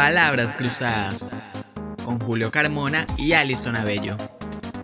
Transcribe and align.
Palabras 0.00 0.54
Cruzadas 0.54 1.26
con 2.06 2.18
Julio 2.18 2.50
Carmona 2.50 3.06
y 3.18 3.34
Alison 3.34 3.76
Abello. 3.76 4.16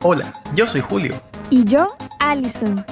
Hola, 0.02 0.42
yo 0.54 0.66
soy 0.66 0.82
Julio. 0.82 1.22
Y 1.48 1.64
yo, 1.64 1.96
Alison. 2.18 2.84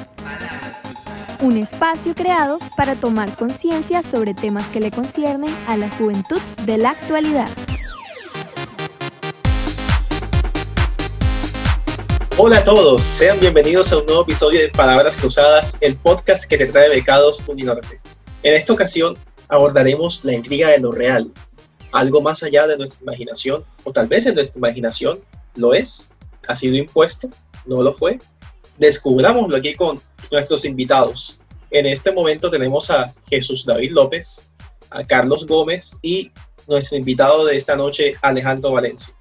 Un 1.40 1.58
espacio 1.58 2.14
creado 2.14 2.58
para 2.78 2.94
tomar 2.94 3.36
conciencia 3.36 4.02
sobre 4.02 4.32
temas 4.32 4.66
que 4.68 4.80
le 4.80 4.90
conciernen 4.90 5.54
a 5.68 5.76
la 5.76 5.90
juventud 5.90 6.40
de 6.64 6.78
la 6.78 6.92
actualidad. 6.92 7.50
Hola 12.38 12.60
a 12.60 12.64
todos, 12.64 13.04
sean 13.04 13.38
bienvenidos 13.38 13.92
a 13.92 13.98
un 13.98 14.06
nuevo 14.06 14.22
episodio 14.22 14.60
de 14.60 14.70
Palabras 14.70 15.14
Cruzadas, 15.14 15.76
el 15.82 15.94
podcast 15.96 16.48
que 16.48 16.56
te 16.56 16.64
trae 16.68 16.88
becados 16.88 17.44
Uninorte. 17.46 18.00
En 18.42 18.54
esta 18.54 18.72
ocasión 18.72 19.14
abordaremos 19.48 20.24
la 20.24 20.32
intriga 20.32 20.70
de 20.70 20.78
lo 20.78 20.90
real, 20.90 21.30
algo 21.94 22.20
más 22.20 22.42
allá 22.42 22.66
de 22.66 22.76
nuestra 22.76 23.00
imaginación, 23.02 23.62
o 23.84 23.92
tal 23.92 24.08
vez 24.08 24.26
en 24.26 24.34
nuestra 24.34 24.58
imaginación 24.58 25.20
lo 25.54 25.74
es, 25.74 26.10
ha 26.48 26.56
sido 26.56 26.74
impuesto, 26.74 27.30
no 27.66 27.82
lo 27.82 27.94
fue. 27.94 28.18
Descubrámoslo 28.78 29.56
aquí 29.56 29.74
con 29.74 30.00
nuestros 30.32 30.64
invitados. 30.64 31.38
En 31.70 31.86
este 31.86 32.10
momento 32.10 32.50
tenemos 32.50 32.90
a 32.90 33.14
Jesús 33.30 33.64
David 33.64 33.92
López, 33.92 34.48
a 34.90 35.04
Carlos 35.04 35.46
Gómez 35.46 36.00
y 36.02 36.32
nuestro 36.66 36.98
invitado 36.98 37.46
de 37.46 37.54
esta 37.54 37.76
noche, 37.76 38.14
Alejandro 38.22 38.72
Valencia. 38.72 39.14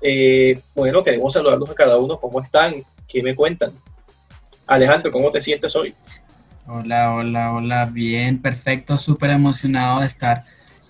Eh, 0.00 0.60
bueno, 0.74 1.04
queremos 1.04 1.32
saludarlos 1.32 1.70
a 1.70 1.74
cada 1.74 1.96
uno. 1.98 2.18
¿Cómo 2.18 2.40
están? 2.40 2.82
¿Qué 3.06 3.22
me 3.22 3.36
cuentan? 3.36 3.72
Alejandro, 4.66 5.12
¿cómo 5.12 5.30
te 5.30 5.40
sientes 5.40 5.76
hoy? 5.76 5.94
Hola, 6.66 7.14
hola, 7.14 7.52
hola. 7.52 7.86
Bien, 7.86 8.42
perfecto. 8.42 8.98
Súper 8.98 9.30
emocionado 9.30 10.00
de 10.00 10.06
estar 10.08 10.42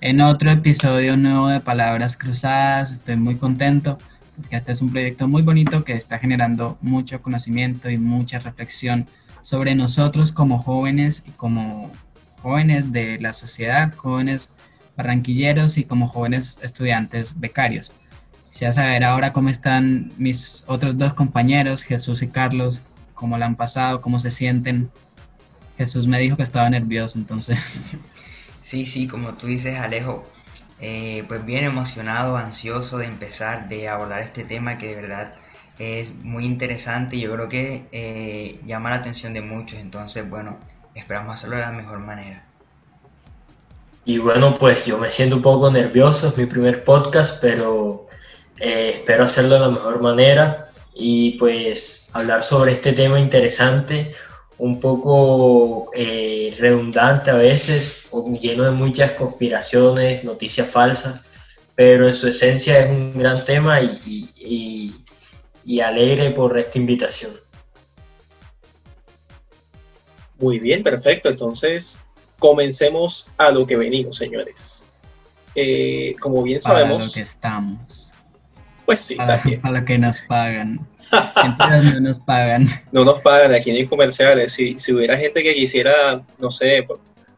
en 0.05 0.21
otro 0.21 0.51
episodio 0.51 1.17
nuevo 1.17 1.49
de 1.49 1.61
Palabras 1.61 2.19
Cruzadas. 2.19 2.91
Estoy 2.91 3.17
muy 3.17 3.37
contento 3.37 3.97
porque 4.37 4.57
este 4.57 4.73
es 4.73 4.83
un 4.83 4.91
proyecto 4.91 5.29
muy 5.29 5.41
bonito 5.41 5.83
que 5.83 5.95
está 5.95 6.19
generando 6.19 6.77
mucho 6.83 7.23
conocimiento 7.23 7.89
y 7.89 7.97
mucha 7.97 8.39
reflexión 8.39 9.07
sobre 9.41 9.75
nosotros 9.75 10.31
como 10.31 10.59
jóvenes 10.59 11.23
y 11.27 11.31
como 11.31 11.91
jóvenes 12.43 12.93
de 12.93 13.19
la 13.19 13.33
sociedad, 13.33 13.95
jóvenes 13.95 14.51
barranquilleros 14.95 15.79
y 15.79 15.85
como 15.85 16.07
jóvenes 16.07 16.59
estudiantes 16.61 17.41
becarios. 17.41 17.91
Quisiera 18.51 18.75
saber 18.75 19.05
ahora 19.05 19.33
cómo 19.33 19.49
están 19.49 20.13
mis 20.19 20.65
otros 20.67 20.99
dos 20.99 21.15
compañeros, 21.15 21.83
Jesús 21.83 22.21
y 22.21 22.29
Carlos, 22.29 22.83
cómo 23.15 23.39
la 23.39 23.47
han 23.47 23.57
pasado, 23.57 24.03
cómo 24.03 24.19
se 24.19 24.31
sienten. 24.31 24.91
Jesús 25.79 26.07
me 26.07 26.21
dijo 26.21 26.37
que 26.37 26.43
estaba 26.43 26.69
nervioso, 26.69 27.19
entonces 27.19 27.85
Sí, 28.75 28.87
sí, 28.87 29.07
como 29.07 29.35
tú 29.35 29.47
dices, 29.47 29.79
Alejo, 29.79 30.25
eh, 30.81 31.23
pues 31.29 31.47
bien 31.47 31.63
emocionado, 31.63 32.37
ansioso 32.37 32.99
de 32.99 33.07
empezar, 33.07 33.69
de 33.69 33.89
abordar 33.89 34.19
este 34.19 34.43
tema 34.43 34.79
que 34.79 34.89
de 34.89 34.97
verdad 34.97 35.33
es 35.79 36.13
muy 36.25 36.45
interesante 36.45 37.15
y 37.15 37.21
yo 37.21 37.33
creo 37.33 37.49
que 37.49 37.87
eh, 37.93 38.59
llama 38.67 38.91
la 38.91 38.97
atención 38.97 39.33
de 39.33 39.43
muchos, 39.43 39.79
entonces 39.79 40.29
bueno, 40.29 40.59
esperamos 40.97 41.35
hacerlo 41.35 41.55
de 41.55 41.63
la 41.63 41.71
mejor 41.71 42.01
manera. 42.01 42.43
Y 44.05 44.19
bueno, 44.19 44.59
pues 44.59 44.85
yo 44.85 44.99
me 44.99 45.09
siento 45.09 45.37
un 45.37 45.43
poco 45.43 45.71
nervioso, 45.71 46.27
es 46.27 46.37
mi 46.37 46.47
primer 46.47 46.83
podcast, 46.83 47.39
pero 47.41 48.09
eh, 48.59 48.95
espero 48.97 49.23
hacerlo 49.23 49.55
de 49.55 49.61
la 49.61 49.69
mejor 49.69 50.03
manera 50.03 50.73
y 50.93 51.39
pues 51.39 52.09
hablar 52.13 52.43
sobre 52.43 52.73
este 52.73 52.93
tema 52.93 53.21
interesante, 53.21 54.17
un 54.59 54.81
poco 54.81 55.91
eh, 55.95 56.55
redundante 56.59 57.31
a 57.31 57.35
veces, 57.35 58.09
lleno 58.41 58.65
de 58.65 58.71
muchas 58.71 59.13
conspiraciones, 59.13 60.25
noticias 60.25 60.69
falsas, 60.69 61.25
pero 61.75 62.09
en 62.09 62.15
su 62.15 62.29
esencia 62.29 62.81
es 62.81 62.91
un 62.91 63.19
gran 63.19 63.45
tema 63.45 63.81
y, 63.81 64.31
y, 65.65 65.81
alegre 65.81 66.31
por 66.31 66.57
esta 66.57 66.79
invitación. 66.79 67.33
Muy 70.39 70.59
bien, 70.59 70.83
perfecto. 70.83 71.29
Entonces, 71.29 72.07
comencemos 72.39 73.33
a 73.37 73.51
lo 73.51 73.67
que 73.67 73.77
venimos, 73.77 74.17
señores. 74.17 74.89
Eh, 75.55 76.15
como 76.21 76.43
bien 76.43 76.61
sabemos... 76.61 76.97
Para 76.97 77.07
lo 77.07 77.13
que 77.13 77.21
estamos. 77.21 78.14
Pues 78.87 79.01
sí, 79.01 79.15
para, 79.17 79.37
también. 79.37 79.61
Para 79.61 79.81
lo 79.81 79.85
que 79.87 79.99
nos 79.99 80.21
pagan. 80.23 80.87
no 81.93 82.01
nos 82.01 82.19
pagan. 82.21 82.67
No 82.93 83.05
nos 83.05 83.21
pagan, 83.21 83.55
aquí 83.55 83.71
no 83.71 83.79
hay 83.79 83.87
comerciales. 83.87 84.53
Si, 84.53 84.77
si 84.79 84.93
hubiera 84.93 85.17
gente 85.17 85.43
que 85.43 85.55
quisiera, 85.55 86.23
no 86.39 86.51
sé, 86.51 86.87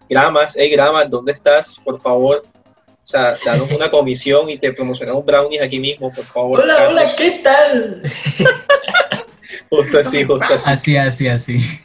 gramas, 0.08 0.56
hey 0.58 0.70
gramas, 0.70 1.08
¿dónde 1.08 1.32
estás? 1.32 1.80
Por 1.84 2.00
favor. 2.00 2.44
O 2.46 3.08
sea, 3.08 3.36
danos 3.44 3.70
una 3.70 3.88
comisión 3.88 4.50
y 4.50 4.58
te 4.58 4.72
promocionamos 4.72 5.24
brownies 5.24 5.62
aquí 5.62 5.78
mismo, 5.78 6.12
por 6.12 6.24
favor. 6.24 6.60
Hola, 6.60 6.76
Carlos. 6.76 6.90
hola, 6.90 7.12
¿qué 7.16 7.30
tal? 7.42 8.02
justo 9.70 9.98
así, 10.00 10.24
justo 10.24 10.52
así. 10.52 10.70
Así, 10.70 10.96
así, 10.96 11.28
así. 11.28 11.80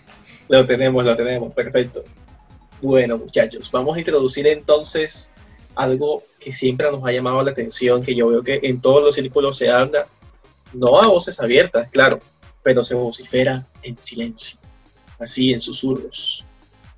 Lo 0.48 0.66
tenemos, 0.66 1.06
lo 1.06 1.16
tenemos, 1.16 1.54
perfecto. 1.54 2.04
Bueno, 2.82 3.20
muchachos, 3.20 3.70
vamos 3.72 3.96
a 3.96 4.00
introducir 4.00 4.48
entonces 4.48 5.36
algo 5.76 6.24
que 6.40 6.52
siempre 6.52 6.92
nos 6.92 7.04
ha 7.06 7.12
llamado 7.12 7.44
la 7.44 7.52
atención, 7.52 8.04
que 8.04 8.16
yo 8.16 8.28
veo 8.28 8.44
que 8.44 8.60
en 8.64 8.82
todos 8.82 9.04
los 9.04 9.16
círculos 9.16 9.58
se 9.58 9.70
habla, 9.70 10.08
no 10.74 11.00
a 11.00 11.08
voces 11.08 11.40
abiertas, 11.40 11.90
claro, 11.90 12.20
pero 12.64 12.84
se 12.84 12.96
vocifera 12.96 13.68
en 13.84 13.98
silencio, 13.98 14.58
así 15.20 15.54
en 15.54 15.60
susurros. 15.60 16.46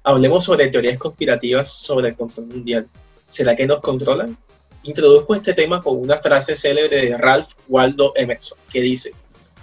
Hablemos 0.04 0.44
sobre 0.44 0.68
teorías 0.68 0.98
conspirativas 0.98 1.72
sobre 1.72 2.10
el 2.10 2.16
control 2.16 2.48
mundial. 2.48 2.88
¿Será 3.30 3.56
que 3.56 3.66
nos 3.66 3.80
controlan? 3.80 4.38
Introduzco 4.84 5.34
este 5.34 5.54
tema 5.54 5.82
con 5.82 5.98
una 5.98 6.20
frase 6.20 6.56
célebre 6.58 7.10
de 7.10 7.18
Ralph 7.18 7.54
Waldo 7.70 8.12
Emerson, 8.16 8.58
que 8.70 8.82
dice, 8.82 9.14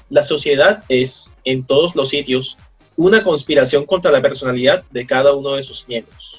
la 0.08 0.22
sociedad 0.22 0.82
es, 0.88 1.36
en 1.44 1.64
todos 1.64 1.94
los 1.94 2.08
sitios, 2.08 2.56
una 2.96 3.22
conspiración 3.22 3.86
contra 3.86 4.10
la 4.10 4.20
personalidad 4.20 4.82
de 4.90 5.06
cada 5.06 5.32
uno 5.34 5.52
de 5.52 5.62
sus 5.62 5.86
miembros. 5.86 6.29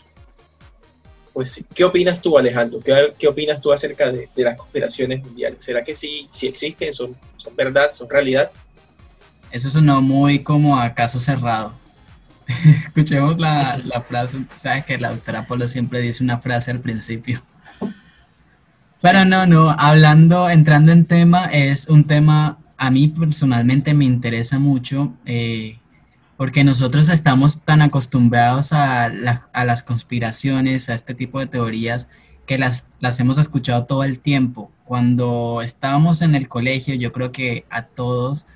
Pues, 1.34 1.64
¿qué 1.74 1.84
opinas 1.84 2.22
tú, 2.22 2.38
Alejandro? 2.38 2.80
¿Qué, 2.82 3.14
qué 3.18 3.28
opinas 3.28 3.62
tú 3.62 3.72
acerca 3.72 4.12
de, 4.12 4.30
de, 4.36 4.44
las 4.44 4.58
conspiraciones 4.58 5.24
mundiales? 5.24 5.64
¿Será 5.64 5.84
que 5.84 5.96
sí, 5.96 6.28
sí 6.30 6.48
existen, 6.48 6.94
son, 6.94 7.16
son 7.38 7.56
verdad, 7.56 7.92
son 7.94 8.10
realidad? 8.10 8.52
Eso 9.52 9.70
sonó 9.70 10.02
muy 10.02 10.40
como 10.44 10.78
a 10.78 10.94
caso 10.94 11.20
cerrado. 11.20 11.74
Escuchemos 12.86 13.40
la, 13.40 13.80
la, 13.84 14.02
frase, 14.02 14.40
sabes 14.54 14.86
que 14.86 14.98
la 14.98 15.12
doctora 15.12 15.46
Polo 15.46 15.68
siempre 15.68 16.00
dice 16.00 16.24
una 16.24 16.40
frase 16.40 16.72
al 16.72 16.80
principio. 16.80 17.42
Pero 19.02 19.24
sí, 19.24 19.30
no, 19.30 19.46
no, 19.46 19.76
hablando, 19.78 20.50
entrando 20.50 20.92
en 20.92 21.06
tema, 21.06 21.46
es 21.46 21.88
un 21.88 22.06
tema, 22.06 22.58
a 22.78 22.92
mí 22.92 23.08
personalmente 23.08 23.94
me 23.94 24.06
interesa 24.06 24.60
mucho, 24.60 25.14
eh, 25.26 25.80
porque 26.42 26.64
nosotros 26.64 27.10
estamos 27.10 27.62
tan 27.62 27.84
acostumbrados 27.84 28.74
a, 28.74 29.10
la, 29.10 29.48
a, 29.54 29.64
las 29.64 29.84
conspiraciones, 29.84 30.90
a 30.90 30.96
este 30.96 31.14
tipo 31.14 31.40
de 31.40 31.46
teorías, 31.46 32.10
que 32.48 32.58
las, 32.58 32.88
las 33.00 33.20
hemos 33.20 33.38
escuchado 33.38 33.86
todo 33.86 34.04
el 34.04 34.18
tiempo. 34.18 34.72
Cuando 34.84 35.62
estábamos 35.62 36.24
en 36.24 36.34
el 36.34 36.50
colegio, 36.50 36.96
yo 36.96 37.14
creo 37.14 37.32
que 37.32 37.66
a 37.70 37.84
todos 37.84 38.48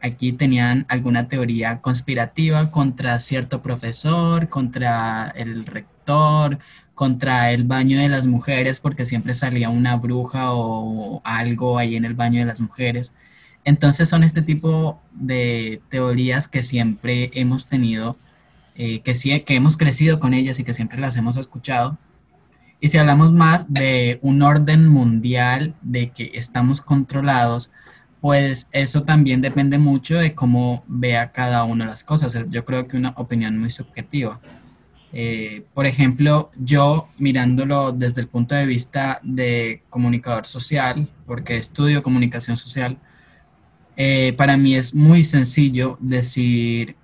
aquí 0.00 0.32
tenían 0.32 0.86
alguna 0.88 1.26
teoría 1.26 1.80
conspirativa 1.80 2.70
contra 2.70 3.18
cierto 3.18 3.60
profesor, 3.60 4.48
contra 4.48 5.28
el 5.34 5.66
rector, 5.66 6.60
contra 6.94 7.50
el 7.50 7.64
baño 7.64 7.98
de 7.98 8.08
las 8.08 8.28
mujeres, 8.28 8.78
porque 8.78 9.04
siempre 9.04 9.34
salía 9.34 9.68
una 9.68 9.96
bruja 9.96 10.52
o 10.52 11.20
algo 11.24 11.76
ahí 11.76 11.96
en 11.96 12.04
el 12.04 12.14
baño 12.14 12.38
de 12.38 12.46
las 12.46 12.60
mujeres. 12.60 13.12
Entonces 13.64 14.08
son 14.08 14.24
este 14.24 14.42
tipo 14.42 15.00
de 15.12 15.80
teorías 15.88 16.48
que 16.48 16.62
siempre 16.62 17.30
hemos 17.34 17.66
tenido, 17.66 18.16
eh, 18.74 19.00
que, 19.00 19.14
sí, 19.14 19.38
que 19.40 19.54
hemos 19.54 19.76
crecido 19.76 20.18
con 20.18 20.34
ellas 20.34 20.58
y 20.58 20.64
que 20.64 20.74
siempre 20.74 20.98
las 20.98 21.16
hemos 21.16 21.36
escuchado. 21.36 21.98
Y 22.80 22.88
si 22.88 22.98
hablamos 22.98 23.32
más 23.32 23.72
de 23.72 24.18
un 24.22 24.42
orden 24.42 24.88
mundial, 24.88 25.74
de 25.82 26.10
que 26.10 26.32
estamos 26.34 26.80
controlados, 26.80 27.70
pues 28.20 28.68
eso 28.72 29.02
también 29.02 29.40
depende 29.40 29.78
mucho 29.78 30.16
de 30.16 30.34
cómo 30.34 30.82
vea 30.86 31.30
cada 31.30 31.64
de 31.64 31.76
las 31.84 32.02
cosas. 32.04 32.36
Yo 32.50 32.64
creo 32.64 32.88
que 32.88 32.96
una 32.96 33.14
opinión 33.16 33.58
muy 33.58 33.70
subjetiva. 33.70 34.40
Eh, 35.12 35.64
por 35.74 35.86
ejemplo, 35.86 36.50
yo 36.56 37.08
mirándolo 37.18 37.92
desde 37.92 38.22
el 38.22 38.28
punto 38.28 38.54
de 38.54 38.64
vista 38.64 39.20
de 39.22 39.82
comunicador 39.90 40.46
social, 40.46 41.08
porque 41.26 41.56
estudio 41.58 42.02
comunicación 42.02 42.56
social, 42.56 42.96
eh, 43.96 44.34
para 44.36 44.56
mí 44.56 44.74
es 44.74 44.94
muy 44.94 45.24
sencillo 45.24 45.98
decir 46.00 46.96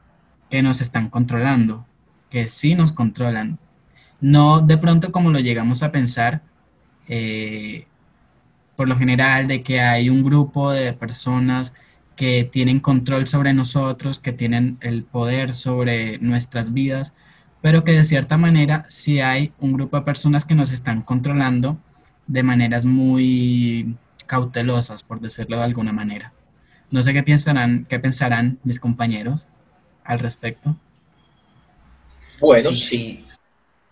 que 0.51 0.63
nos 0.63 0.81
están 0.81 1.11
controlando, 1.11 1.87
que 2.31 2.49
sí 2.49 2.75
nos 2.75 2.93
controlan. 2.93 3.59
No 4.21 4.61
de 4.61 4.79
pronto 4.79 5.13
como 5.13 5.31
lo 5.31 5.39
llegamos 5.39 5.83
a 5.83 5.93
pensar, 5.93 6.43
eh, 7.09 7.87
por 8.77 8.89
lo 8.89 8.97
general, 8.97 9.49
de 9.49 9.63
que 9.63 9.81
hay 9.81 10.09
un 10.09 10.23
grupo 10.23 10.71
de 10.71 10.93
personas 10.93 11.75
que 12.17 12.49
tienen 12.51 12.81
control 12.81 13.27
sobre 13.27 13.53
nosotros, 13.53 14.19
que 14.19 14.33
tienen 14.33 14.79
el 14.81 15.05
poder 15.05 15.55
sobre 15.55 16.19
nuestras 16.19 16.73
vidas, 16.73 17.15
pero 17.61 17.85
que 17.85 17.93
de 17.93 18.05
cierta 18.05 18.37
manera 18.37 18.87
sí 18.89 19.21
hay 19.21 19.53
un 19.59 19.73
grupo 19.73 19.97
de 19.97 20.05
personas 20.05 20.45
que 20.45 20.55
nos 20.55 20.73
están 20.73 21.03
controlando 21.03 21.77
de 22.27 22.43
maneras 22.43 22.87
muy 22.87 23.97
cautelosas, 24.27 25.03
por 25.03 25.21
decirlo 25.21 25.59
de 25.59 25.65
alguna 25.65 25.93
manera. 25.93 26.33
No 26.91 27.03
sé 27.03 27.13
qué 27.13 27.23
pensarán, 27.23 27.87
qué 27.89 27.99
pensarán 27.99 28.59
mis 28.65 28.81
compañeros 28.81 29.47
al 30.05 30.19
respecto. 30.19 30.77
Bueno, 32.41 32.71
sí. 32.73 33.25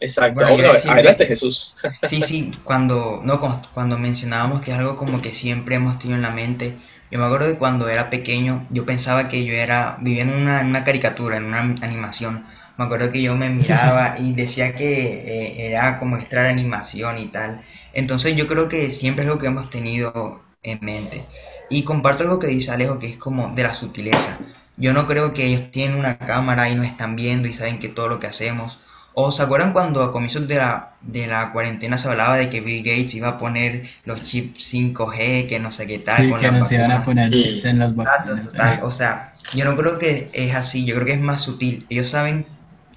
Exacto. 0.01 0.45
adelante, 0.45 1.27
Jesús. 1.27 1.75
sí, 2.09 2.23
sí, 2.23 2.51
cuando, 2.65 3.21
no, 3.25 3.41
cuando 3.73 3.99
mencionábamos 3.99 4.61
que 4.61 4.73
es 4.73 4.79
algo 4.79 4.97
como 4.97 5.23
que 5.23 5.33
siempre 5.33 5.77
hemos 5.77 5.99
tenido 5.99 6.17
en 6.17 6.23
la 6.23 6.31
mente, 6.31 6.77
yo 7.11 7.19
me 7.19 7.25
acuerdo 7.25 7.49
de 7.49 7.57
cuando 7.57 7.89
era 7.89 8.11
pequeño, 8.11 8.67
yo 8.71 8.85
pensaba 8.85 9.29
que 9.29 9.45
yo 9.45 9.55
era, 9.55 9.97
vivía 10.01 10.23
en 10.23 10.31
una, 10.31 10.61
en 10.61 10.69
una 10.69 10.85
caricatura, 10.85 11.37
en 11.37 11.45
una 11.45 11.61
animación. 11.61 12.45
Me 12.77 12.85
acuerdo 12.85 13.11
que 13.11 13.23
yo 13.23 13.35
me 13.35 13.49
miraba 13.49 14.17
y 14.19 14.33
decía 14.33 14.75
que 14.75 15.13
eh, 15.13 15.67
era 15.67 15.99
como 15.99 16.17
extra 16.17 16.49
animación 16.49 17.19
y 17.19 17.27
tal. 17.27 17.63
Entonces 17.95 18.37
yo 18.37 18.47
creo 18.47 18.69
que 18.69 18.91
siempre 18.91 19.25
es 19.25 19.29
lo 19.29 19.39
que 19.39 19.47
hemos 19.47 19.71
tenido 19.71 20.43
en 20.63 20.79
mente. 20.83 21.25
Y 21.69 21.83
comparto 21.83 22.23
algo 22.23 22.39
que 22.39 22.49
dice 22.49 22.71
Alejo, 22.71 22.99
que 22.99 23.09
es 23.09 23.17
como 23.17 23.51
de 23.51 23.63
la 23.63 23.75
sutileza. 23.75 24.39
Yo 24.77 24.93
no 24.93 25.07
creo 25.07 25.33
que 25.33 25.47
ellos 25.47 25.71
tienen 25.71 25.99
una 25.99 26.19
cámara 26.19 26.69
y 26.71 26.75
nos 26.75 26.87
están 26.87 27.17
viendo 27.17 27.49
y 27.49 27.55
saben 27.55 27.79
que 27.79 27.89
todo 27.89 28.09
lo 28.09 28.21
que 28.21 28.27
hacemos. 28.27 28.79
¿O 29.15 29.33
se 29.33 29.43
acuerdan 29.43 29.73
cuando 29.73 30.03
a 30.03 30.13
comienzos 30.13 30.47
de 30.47 30.57
la, 30.57 30.93
de 31.01 31.27
la 31.27 31.51
cuarentena 31.53 31.97
se 31.97 32.07
hablaba 32.07 32.37
de 32.37 32.51
que 32.51 32.61
Bill 32.61 32.83
Gates 32.83 33.15
iba 33.15 33.29
a 33.29 33.39
poner 33.39 33.89
los 34.05 34.23
chips 34.23 34.75
5G, 34.75 35.49
que 35.49 35.59
no 35.59 35.73
sé 35.73 35.87
qué 35.87 35.99
tal? 35.99 36.19
Sí, 36.19 36.33
que 36.39 36.53
nos 36.53 36.71
iban 36.71 36.93
a 36.93 37.03
poner 37.03 37.31
chips 37.31 37.65
en 37.65 37.79
las 37.79 37.97
vacunas. 37.97 38.53
O 38.83 38.93
sea, 38.93 39.33
yo 39.55 39.65
no 39.65 39.75
creo 39.75 39.99
que 39.99 40.31
es 40.35 40.55
así, 40.55 40.85
yo 40.85 40.95
creo 40.97 41.07
que 41.07 41.15
es 41.15 41.21
más 41.21 41.41
sutil. 41.41 41.87
Ellos 41.89 42.11
saben 42.11 42.47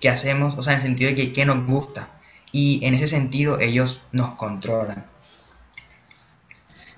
qué 0.01 0.09
hacemos, 0.09 0.57
o 0.57 0.63
sea, 0.63 0.73
en 0.73 0.79
el 0.79 0.83
sentido 0.83 1.09
de 1.09 1.15
que 1.15 1.31
qué 1.31 1.45
nos 1.45 1.65
gusta. 1.65 2.09
Y 2.51 2.81
en 2.83 2.95
ese 2.95 3.07
sentido 3.07 3.57
ellos 3.61 4.01
nos 4.11 4.31
controlan. 4.31 5.05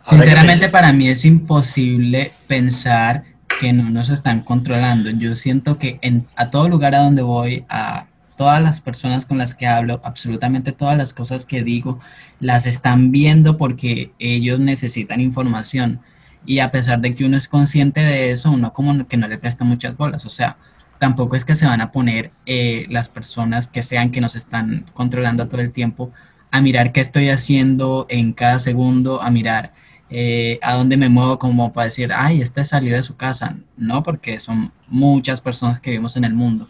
Sinceramente 0.03 0.69
para 0.69 0.92
mí 0.94 1.07
es 1.07 1.25
imposible 1.25 2.31
pensar 2.48 3.24
que 3.59 3.74
no 3.74 3.89
nos 3.89 4.09
están 4.09 4.42
controlando. 4.42 5.09
Yo 5.12 5.36
siento 5.36 5.77
que 5.77 6.00
en, 6.01 6.25
a 6.36 6.50
todo 6.50 6.68
lugar 6.68 6.95
a 6.95 7.00
donde 7.00 7.21
voy, 7.21 7.63
a 7.69 8.07
todas 8.36 8.62
las 8.62 8.81
personas 8.81 9.25
con 9.25 9.38
las 9.38 9.53
que 9.53 9.68
hablo, 9.68 10.01
absolutamente 10.03 10.71
todas 10.71 10.98
las 10.98 11.13
cosas 11.13 11.45
que 11.45 11.63
digo, 11.63 12.00
las 12.39 12.65
están 12.65 13.12
viendo 13.12 13.57
porque 13.57 14.12
ellos 14.18 14.59
necesitan 14.59 15.21
información. 15.21 16.00
Y 16.44 16.57
a 16.57 16.71
pesar 16.71 17.01
de 17.01 17.13
que 17.13 17.24
uno 17.24 17.38
es 17.38 17.47
consciente 17.47 18.01
de 18.01 18.31
eso, 18.31 18.50
uno 18.50 18.74
como 18.74 19.07
que 19.07 19.18
no 19.18 19.27
le 19.27 19.38
presta 19.38 19.63
muchas 19.63 19.95
bolas. 19.95 20.25
O 20.25 20.30
sea, 20.30 20.57
tampoco 20.97 21.36
es 21.36 21.45
que 21.45 21.54
se 21.54 21.68
van 21.68 21.81
a 21.81 21.92
poner 21.92 22.31
eh, 22.47 22.88
las 22.89 23.09
personas 23.09 23.68
que 23.68 23.83
sean 23.83 24.09
que 24.09 24.21
nos 24.21 24.36
están 24.36 24.86
controlando 24.94 25.47
todo 25.47 25.62
el 25.62 25.71
tiempo 25.71 26.12
a 26.50 26.62
mirar 26.62 26.92
qué 26.92 27.00
estoy 27.00 27.30
haciendo 27.30 28.07
en 28.09 28.33
cada 28.33 28.57
segundo, 28.57 29.21
a 29.21 29.30
mirar 29.30 29.71
eh, 30.12 30.60
a 30.62 30.75
dónde 30.75 30.98
me 30.98 31.10
muevo 31.10 31.40
como 31.40 31.74
para 31.74 31.86
decir, 31.86 32.12
ay, 32.13 32.42
este 32.42 32.63
salió 32.66 32.96
de 32.96 33.02
su 33.02 33.16
casa. 33.16 33.56
No, 33.78 34.04
porque 34.04 34.38
son 34.40 34.72
muchas 34.88 35.42
personas 35.42 35.80
que 35.80 35.92
vivimos 35.92 36.18
en 36.18 36.25
el 36.25 36.34
mundo 36.34 36.68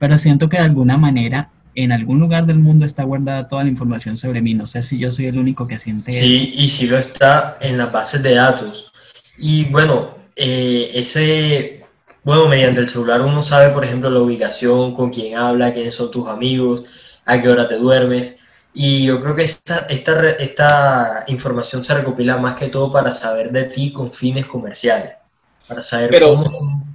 pero 0.00 0.16
siento 0.16 0.48
que 0.48 0.56
de 0.56 0.64
alguna 0.64 0.96
manera 0.96 1.50
en 1.74 1.92
algún 1.92 2.18
lugar 2.18 2.46
del 2.46 2.58
mundo 2.58 2.86
está 2.86 3.04
guardada 3.04 3.48
toda 3.48 3.62
la 3.64 3.68
información 3.68 4.16
sobre 4.16 4.40
mí. 4.40 4.54
No 4.54 4.66
sé 4.66 4.80
si 4.80 4.98
yo 4.98 5.10
soy 5.10 5.26
el 5.26 5.38
único 5.38 5.68
que 5.68 5.78
siente 5.78 6.10
eso. 6.10 6.22
Sí, 6.22 6.52
y 6.56 6.68
si 6.68 6.86
lo 6.86 6.96
está 6.96 7.58
en 7.60 7.76
las 7.76 7.92
bases 7.92 8.22
de 8.22 8.34
datos. 8.34 8.90
Y 9.36 9.66
bueno, 9.66 10.16
eh, 10.36 10.90
ese, 10.94 11.84
bueno, 12.24 12.48
mediante 12.48 12.80
el 12.80 12.88
celular 12.88 13.20
uno 13.20 13.42
sabe, 13.42 13.68
por 13.74 13.84
ejemplo, 13.84 14.08
la 14.08 14.20
ubicación, 14.20 14.94
con 14.94 15.10
quién 15.10 15.36
habla, 15.36 15.74
quiénes 15.74 15.94
son 15.94 16.10
tus 16.10 16.26
amigos, 16.28 16.84
a 17.26 17.40
qué 17.40 17.50
hora 17.50 17.68
te 17.68 17.76
duermes. 17.76 18.38
Y 18.72 19.06
yo 19.06 19.20
creo 19.20 19.34
que 19.34 19.42
esta, 19.42 19.86
esta, 19.88 20.30
esta 20.32 21.24
información 21.26 21.82
se 21.82 21.94
recopila 21.94 22.36
más 22.38 22.54
que 22.54 22.68
todo 22.68 22.92
para 22.92 23.12
saber 23.12 23.50
de 23.50 23.64
ti 23.64 23.92
con 23.92 24.12
fines 24.12 24.46
comerciales. 24.46 25.12
Para 25.66 25.82
saber 25.82 26.10
Pero, 26.10 26.34
cómo 26.34 26.90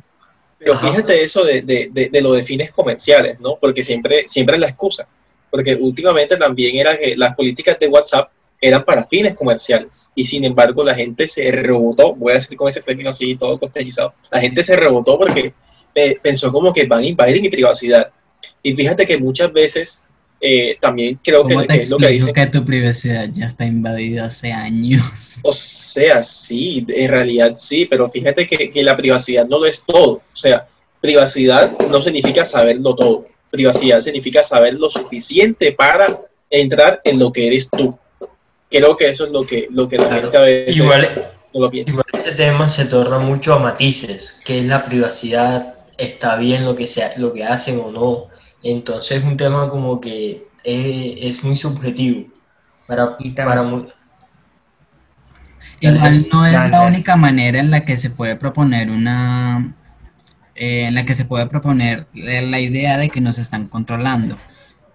pero 0.66 0.80
fíjate 0.80 1.24
eso 1.24 1.44
de, 1.44 1.62
de, 1.62 2.10
de, 2.12 2.22
lo 2.22 2.34
de 2.34 2.44
fines 2.44 2.72
comerciales, 2.72 3.40
¿no? 3.40 3.58
Porque 3.60 3.84
siempre, 3.84 4.24
siempre 4.28 4.56
es 4.56 4.62
la 4.62 4.70
excusa. 4.70 5.08
Porque 5.52 5.76
últimamente 5.76 6.38
también 6.38 6.78
era 6.78 6.98
que 6.98 7.16
las 7.16 7.36
políticas 7.36 7.78
de 7.78 7.88
WhatsApp 7.88 8.32
eran 8.60 8.84
para 8.84 9.06
fines 9.06 9.36
comerciales. 9.36 10.12
Y 10.16 10.26
sin 10.26 10.44
embargo, 10.44 10.84
la 10.84 10.96
gente 10.96 11.28
se 11.28 11.52
rebotó, 11.52 12.16
voy 12.16 12.32
a 12.32 12.36
decir 12.36 12.58
con 12.58 12.68
ese 12.68 12.82
término 12.82 13.12
así, 13.12 13.36
todo 13.36 13.60
costellizado, 13.60 14.16
la 14.32 14.40
gente 14.40 14.64
se 14.64 14.76
rebotó 14.76 15.20
porque 15.20 15.54
eh, 15.94 16.18
pensó 16.22 16.52
como 16.52 16.74
que 16.74 16.88
van 16.88 17.04
a 17.04 17.08
invadir 17.08 17.42
mi 17.42 17.50
privacidad. 17.50 18.10
Y 18.64 18.76
fíjate 18.76 19.06
que 19.06 19.20
muchas 19.20 19.54
veces 19.54 20.04
eh, 20.42 20.78
también 20.80 21.20
creo 21.24 21.46
que, 21.46 21.54
es 21.54 21.90
lo 21.90 21.98
que 21.98 22.10
dicen. 22.10 22.34
que 22.34 22.46
tu 22.48 22.64
privacidad 22.64 23.30
ya 23.34 23.46
está 23.46 23.66
invadida 23.66 24.26
hace 24.26 24.52
años. 24.52 25.40
O 25.44 25.52
sea, 25.52 26.22
sí, 26.24 26.86
en 26.88 27.10
realidad 27.10 27.54
sí, 27.58 27.86
pero 27.86 28.10
fíjate 28.10 28.46
que, 28.46 28.70
que, 28.70 28.84
la 28.84 28.98
privacidad 28.98 29.48
no 29.48 29.60
lo 29.60 29.66
es 29.66 29.84
todo. 29.84 30.14
O 30.16 30.36
sea, 30.36 30.68
privacidad 31.02 31.78
no 31.90 32.02
significa 32.02 32.46
saberlo 32.46 32.96
todo. 32.96 33.28
Privacidad 33.50 34.02
significa 34.02 34.44
saber 34.44 34.74
lo 34.76 34.90
suficiente 34.90 35.72
para 35.72 36.22
entrar 36.50 37.02
en 37.04 37.20
lo 37.20 37.32
que 37.32 37.48
eres 37.48 37.70
tú. 37.70 37.98
Creo 38.70 38.96
que 38.96 39.10
eso 39.10 39.26
es 39.26 39.32
lo 39.32 39.46
que, 39.46 39.68
lo 39.72 39.88
que 39.88 39.98
la 39.98 40.14
gente 40.14 40.38
a 40.38 40.42
veces 40.42 40.78
igual, 40.78 41.08
no 41.54 41.62
lo 41.62 41.72
piensa. 41.72 41.92
Igual 41.92 42.06
ese 42.14 42.36
tema 42.36 42.68
se 42.68 42.86
torna 42.86 43.20
mucho 43.20 43.54
a 43.54 43.60
matices, 43.60 44.36
que 44.44 44.60
es 44.60 44.66
la 44.66 44.84
privacidad, 44.84 45.76
está 45.98 46.36
bien 46.36 46.66
lo 46.66 46.76
que, 46.76 46.88
sea, 46.88 47.14
lo 47.18 47.34
que 47.34 47.46
hacen 47.46 47.80
o 47.80 47.92
no 47.92 48.35
entonces 48.72 49.20
es 49.20 49.24
un 49.24 49.38
tema 49.38 49.70
como 49.70 50.02
que 50.02 50.48
es, 50.64 51.44
muy 51.44 51.56
subjetivo. 51.56 52.28
Para, 52.88 53.16
para 53.36 53.64
Igual 55.80 56.28
no 56.32 56.46
es 56.46 56.70
la 56.70 56.82
única 56.84 57.16
manera 57.16 57.60
en 57.60 57.70
la 57.70 57.82
que 57.82 57.98
se 57.98 58.10
puede 58.10 58.36
proponer 58.36 58.90
una, 58.90 59.74
eh, 60.56 60.86
en 60.88 60.96
la 60.96 61.06
que 61.06 61.14
se 61.14 61.26
puede 61.26 61.48
proponer 61.48 62.08
la 62.14 62.60
idea 62.60 62.98
de 62.98 63.10
que 63.10 63.22
nos 63.22 63.38
están 63.38 63.68
controlando. 63.68 64.38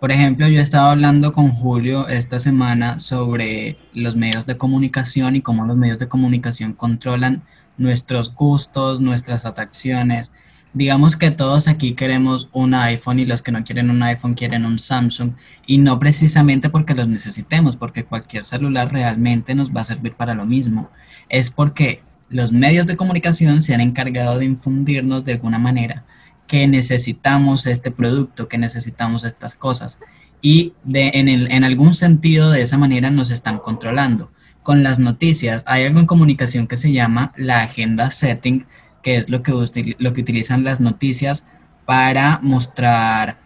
Por 0.01 0.11
ejemplo, 0.11 0.49
yo 0.49 0.59
he 0.59 0.63
estado 0.63 0.89
hablando 0.89 1.33
con 1.35 1.51
Julio 1.51 2.09
esta 2.09 2.39
semana 2.39 2.99
sobre 2.99 3.77
los 3.93 4.17
medios 4.17 4.47
de 4.47 4.57
comunicación 4.57 5.37
y 5.37 5.43
cómo 5.43 5.67
los 5.67 5.77
medios 5.77 5.99
de 5.99 6.09
comunicación 6.09 6.73
controlan 6.73 7.43
nuestros 7.77 8.35
gustos, 8.35 9.01
nuestras 9.01 9.45
atracciones, 9.45 10.33
digamos 10.73 11.17
que 11.17 11.31
todos 11.31 11.67
aquí 11.69 11.95
queremos 11.95 12.49
un 12.53 12.75
iPhone 12.75 13.19
y 13.19 13.27
los 13.27 13.43
que 13.43 13.53
no 13.53 13.65
quieren 13.65 13.91
un 13.91 14.03
iPhone 14.03 14.35
quieren 14.35 14.65
un 14.65 14.79
Samsung 14.79 15.33
y 15.67 15.79
no 15.79 15.99
precisamente 15.99 16.71
porque 16.71 16.95
los 16.95 17.09
necesitemos, 17.09 17.77
porque 17.77 18.05
cualquier 18.05 18.45
celular 18.45 18.93
realmente 18.93 19.55
nos 19.55 19.75
va 19.75 19.81
a 19.81 19.85
servir 19.85 20.13
para 20.13 20.35
lo 20.35 20.47
mismo. 20.47 20.91
Es 21.29 21.51
porque 21.51 22.03
los 22.29 22.53
medios 22.53 22.87
de 22.87 22.97
comunicación 22.97 23.63
se 23.63 23.75
han 23.75 23.81
encargado 23.81 24.39
de 24.39 24.45
infundirnos 24.45 25.25
de 25.25 25.33
alguna 25.33 25.59
manera 25.59 26.05
que 26.47 26.67
necesitamos 26.67 27.67
este 27.67 27.91
producto, 27.91 28.49
que 28.49 28.59
necesitamos 28.59 29.25
estas 29.25 29.55
cosas. 29.55 29.99
Y 30.43 30.73
en, 30.93 31.29
en 31.29 31.65
algún 31.65 31.95
sentido 31.95 32.51
de 32.51 32.63
esa 32.63 32.79
manera 32.79 33.11
nos 33.11 33.31
están 33.31 33.59
controlando. 33.59 34.31
Con 34.63 34.83
las 34.83 34.99
noticias 34.99 35.63
hay 35.67 35.85
algo 35.85 36.01
en 36.01 36.07
comunicación 36.07 36.67
que 36.67 36.77
se 36.77 36.93
llama 36.93 37.33
la 37.37 37.63
agenda 37.63 38.11
setting, 38.11 38.67
que 39.03 39.17
es 39.17 39.29
lo 39.29 39.43
que, 39.43 39.53
lo 39.99 40.13
que 40.15 40.21
utilizan 40.21 40.65
las 40.65 40.81
noticias 40.81 41.45
para 41.87 42.39
mostrar, 42.43 43.37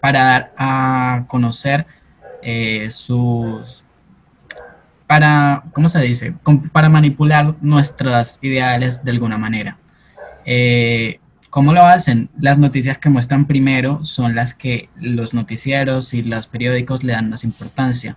para 0.00 0.24
dar 0.24 0.52
a 0.56 1.24
conocer 1.28 1.86
eh, 2.42 2.88
sus, 2.90 3.84
para, 5.06 5.62
¿cómo 5.72 5.88
se 5.88 6.00
dice? 6.00 6.34
Para 6.72 6.88
manipular 6.88 7.54
nuestras 7.60 8.38
ideales 8.42 9.04
de 9.04 9.10
alguna 9.10 9.38
manera. 9.38 9.76
Eh, 10.44 11.20
¿Cómo 11.50 11.74
lo 11.74 11.84
hacen? 11.84 12.30
Las 12.40 12.56
noticias 12.56 12.96
que 12.96 13.10
muestran 13.10 13.46
primero 13.46 14.06
son 14.06 14.34
las 14.34 14.54
que 14.54 14.88
los 14.98 15.34
noticieros 15.34 16.14
y 16.14 16.22
los 16.22 16.46
periódicos 16.46 17.04
le 17.04 17.12
dan 17.12 17.28
más 17.28 17.44
importancia. 17.44 18.16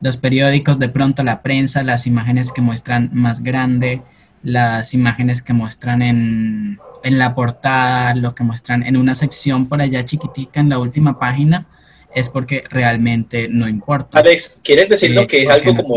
Los 0.00 0.16
periódicos, 0.16 0.80
de 0.80 0.88
pronto 0.88 1.22
la 1.22 1.42
prensa, 1.42 1.84
las 1.84 2.08
imágenes 2.08 2.50
que 2.50 2.60
muestran 2.60 3.10
más 3.12 3.44
grande, 3.44 4.02
las 4.42 4.94
imágenes 4.94 5.42
que 5.42 5.52
muestran 5.52 6.02
en, 6.02 6.78
la 7.04 7.34
portada, 7.34 8.14
lo 8.14 8.34
que 8.34 8.44
muestran 8.44 8.82
en 8.84 8.96
una 8.96 9.14
sección 9.14 9.68
por 9.68 9.80
allá 9.80 10.04
chiquitica 10.04 10.60
en 10.60 10.68
la 10.68 10.78
última 10.78 11.18
página, 11.18 11.66
es 12.14 12.28
porque 12.28 12.64
realmente 12.68 13.48
no 13.48 13.68
importa. 13.68 14.18
Alex, 14.18 14.60
¿quieres 14.62 14.88
decir 14.88 15.12
lo 15.12 15.26
que 15.26 15.42
es 15.42 15.48
algo 15.48 15.74
como, 15.76 15.94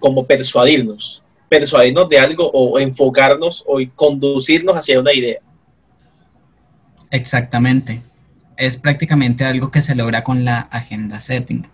como 0.00 0.26
persuadirnos? 0.26 1.22
Persuadirnos 1.48 2.08
de 2.08 2.18
algo 2.18 2.50
o 2.52 2.78
enfocarnos 2.78 3.62
o 3.66 3.78
conducirnos 3.94 4.76
hacia 4.76 5.00
una 5.00 5.12
idea. 5.12 5.38
Exactamente. 7.10 8.02
Es 8.56 8.76
prácticamente 8.76 9.44
algo 9.44 9.70
que 9.70 9.80
se 9.80 9.94
logra 9.94 10.24
con 10.24 10.44
la 10.44 10.60
agenda 10.60 11.20
setting. 11.20 11.66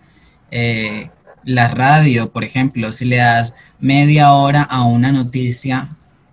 Eh, 0.50 1.08
la 1.44 1.68
radio, 1.68 2.30
por 2.30 2.44
ejemplo, 2.44 2.92
si 2.92 3.06
le 3.06 3.16
das 3.16 3.54
media 3.78 4.34
hora 4.34 4.62
a 4.62 4.84
una 4.84 5.12
noticia 5.12 5.88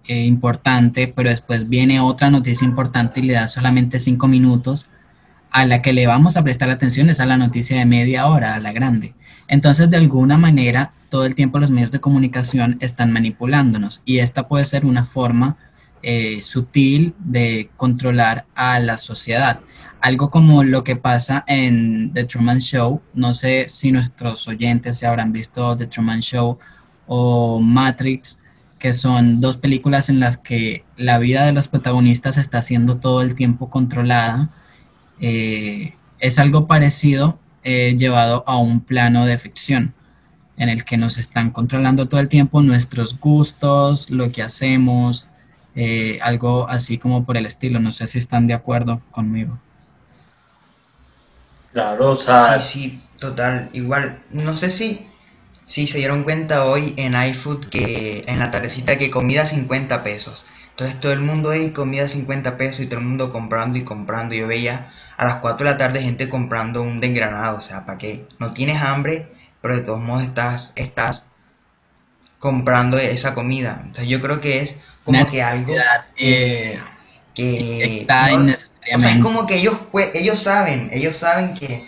eh, 0.08 0.26
importante, 0.26 1.12
pero 1.14 1.30
después 1.30 1.70
viene 1.70 2.00
otra 2.00 2.30
noticia 2.30 2.66
importante 2.66 3.20
y 3.20 3.24
le 3.24 3.34
da 3.34 3.48
solamente 3.48 4.00
cinco 4.00 4.28
minutos, 4.28 4.88
a 5.52 5.66
la 5.66 5.82
que 5.82 5.94
le 5.94 6.08
vamos 6.08 6.38
a 6.38 6.44
prestar 6.44 6.70
atención 6.70 7.10
es 7.10 7.20
a 7.20 7.26
la 7.26 7.38
noticia 7.38 7.78
de 7.78 7.86
media 7.86 8.28
hora, 8.28 8.56
a 8.56 8.60
la 8.60 8.74
grande. 8.74 9.14
Entonces, 9.48 9.90
de 9.90 9.98
alguna 9.98 10.38
manera, 10.38 10.92
todo 11.10 11.26
el 11.26 11.36
tiempo 11.36 11.60
los 11.60 11.72
medios 11.72 11.92
de 11.92 12.02
comunicación 12.02 12.78
están 12.80 13.12
manipulándonos 13.12 14.02
y 14.06 14.20
esta 14.20 14.48
puede 14.48 14.66
ser 14.66 14.86
una 14.86 15.06
forma 15.06 15.56
eh, 16.04 16.42
sutil 16.42 17.14
de 17.20 17.70
controlar 17.78 18.46
a 18.56 18.80
la 18.80 18.98
sociedad. 18.98 19.60
Algo 20.00 20.30
como 20.30 20.64
lo 20.64 20.84
que 20.84 20.96
pasa 20.96 21.44
en 21.48 22.14
The 22.14 22.26
Truman 22.26 22.60
Show, 22.60 23.02
no 23.14 23.34
sé 23.34 23.68
si 23.68 23.92
nuestros 23.92 24.48
oyentes 24.48 24.98
se 24.98 25.08
habrán 25.08 25.32
visto 25.32 25.76
The 25.76 25.88
Truman 25.88 26.20
Show 26.20 26.60
o 27.08 27.60
Matrix, 27.60 28.40
que 28.80 28.94
son 28.94 29.42
dos 29.42 29.58
películas 29.58 30.10
en 30.10 30.20
las 30.20 30.38
que 30.38 30.84
la 30.98 31.18
vida 31.18 31.46
de 31.46 31.52
los 31.52 31.68
protagonistas 31.68 32.38
está 32.38 32.62
siendo 32.62 32.98
todo 32.98 33.22
el 33.22 33.36
tiempo 33.36 33.70
controlada. 33.70 34.50
Eh, 35.20 35.94
es 36.20 36.40
algo 36.40 36.68
parecido 36.68 37.40
eh, 37.64 37.96
llevado 37.98 38.44
a 38.48 38.58
un 38.58 38.82
plano 38.82 39.26
de 39.26 39.38
ficción 39.38 39.94
en 40.58 40.70
el 40.70 40.84
que 40.84 40.98
nos 40.98 41.18
están 41.18 41.52
controlando 41.52 42.08
todo 42.08 42.20
el 42.20 42.30
tiempo 42.30 42.62
nuestros 42.62 43.20
gustos, 43.20 44.10
lo 44.10 44.32
que 44.32 44.42
hacemos, 44.42 45.28
eh, 45.76 46.18
algo 46.22 46.68
así 46.68 46.98
como 46.98 47.24
por 47.24 47.38
el 47.38 47.46
estilo. 47.46 47.80
No 47.80 47.92
sé 47.92 48.08
si 48.08 48.18
están 48.18 48.48
de 48.48 48.54
acuerdo 48.54 49.02
conmigo. 49.12 49.60
Claro, 51.74 52.12
o 52.12 52.18
sea... 52.18 52.60
Sí, 52.60 52.90
sí, 52.90 53.04
total. 53.20 53.70
Igual, 53.74 54.20
no 54.32 54.58
sé 54.58 54.72
si, 54.72 55.06
si 55.68 55.86
se 55.86 55.98
dieron 55.98 56.24
cuenta 56.24 56.66
hoy 56.66 56.94
en 56.96 57.14
iFood 57.14 57.66
que 57.66 58.24
en 58.28 58.40
la 58.40 58.52
tardecita 58.52 58.98
que 58.98 59.12
comida 59.12 59.46
50 59.46 60.02
pesos. 60.02 60.46
Entonces 60.70 61.00
todo 61.00 61.12
el 61.12 61.20
mundo 61.20 61.50
ahí 61.50 61.72
comida 61.72 62.08
50 62.08 62.58
pesos 62.58 62.80
y 62.80 62.86
todo 62.86 63.00
el 63.00 63.06
mundo 63.06 63.32
comprando 63.32 63.78
y 63.78 63.84
comprando. 63.84 64.34
Yo 64.34 64.48
veía 64.48 64.90
a 65.18 65.26
las 65.26 65.36
4 65.36 65.66
de 65.66 65.72
la 65.72 65.78
tarde 65.78 66.02
gente 66.02 66.30
comprando 66.30 66.82
un 66.82 67.02
desgranado. 67.02 67.58
O 67.58 67.62
sea, 67.62 67.86
¿para 67.86 67.98
qué? 67.98 68.26
No 68.40 68.52
tienes 68.52 68.82
hambre, 68.82 69.30
pero 69.62 69.76
de 69.76 69.82
todos 69.82 70.00
modos 70.00 70.24
estás, 70.24 70.72
estás 70.76 71.26
comprando 72.40 72.98
esa 72.98 73.34
comida. 73.34 73.82
Entonces 73.82 74.08
yo 74.08 74.22
creo 74.22 74.40
que 74.40 74.62
es 74.62 74.78
como 75.04 75.28
que 75.28 75.44
algo 75.44 75.74
que, 76.16 76.80
que 77.34 78.08
o 78.96 79.00
sea, 79.02 79.12
es 79.12 79.18
como 79.18 79.46
que 79.46 79.58
ellos 79.58 79.78
ellos 80.14 80.42
saben, 80.42 80.90
ellos 80.94 81.18
saben 81.18 81.54
que 81.54 81.86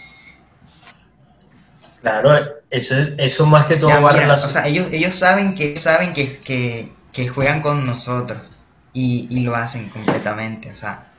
Claro, 2.02 2.32
eso 2.70 2.96
eso 3.18 3.46
más 3.46 3.66
que 3.66 3.76
todo 3.76 3.90
va 4.02 4.12
a 4.12 4.34
O 4.34 4.38
sea, 4.50 4.68
ellos 4.68 4.88
ellos 4.92 5.14
saben 5.16 5.56
que 5.56 5.76
saben 5.76 6.14
que, 6.14 6.38
que, 6.38 6.90
que 7.12 7.28
juegan 7.28 7.62
con 7.62 7.86
nosotros 7.86 8.52
y, 8.94 9.28
y, 9.30 9.42
lo 9.42 9.56
hacen 9.56 9.90
completamente, 9.90 10.72
o 10.72 10.78
sea, 10.78 11.12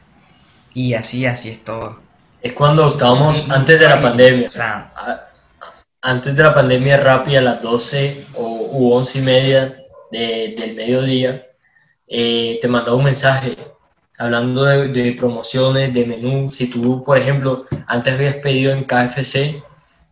y 0.75 0.95
así 0.95 1.27
así 1.27 1.51
es 1.51 1.65
todo. 1.65 2.01
Es 2.43 2.55
cuando 2.55 2.89
estábamos 2.89 3.49
antes 3.51 3.79
de 3.79 3.89
la 3.89 4.01
pandemia. 4.01 4.47
O 4.47 4.51
sea, 4.51 4.93
antes 6.01 6.35
de 6.35 6.43
la 6.43 6.55
pandemia 6.55 6.97
rápida 6.97 7.41
a 7.41 7.43
las 7.43 7.63
12 7.63 8.27
o 8.35 8.69
u 8.73 8.93
11 8.93 9.19
y 9.19 9.23
media 9.23 9.77
del 10.11 10.75
mediodía, 10.75 11.47
eh, 12.07 12.59
te 12.61 12.69
mandaba 12.69 12.97
un 12.97 13.05
mensaje 13.05 13.57
hablando 14.19 14.65
de, 14.65 15.13
promociones, 15.13 15.93
de 15.93 16.07
menú. 16.07 16.51
Si 16.51 16.67
tú, 16.67 17.05
por 17.05 17.19
ejemplo, 17.19 17.65
antes 17.87 18.15
habías 18.15 18.37
pedido 18.37 18.73
en 18.73 18.85
KFC, 18.85 19.63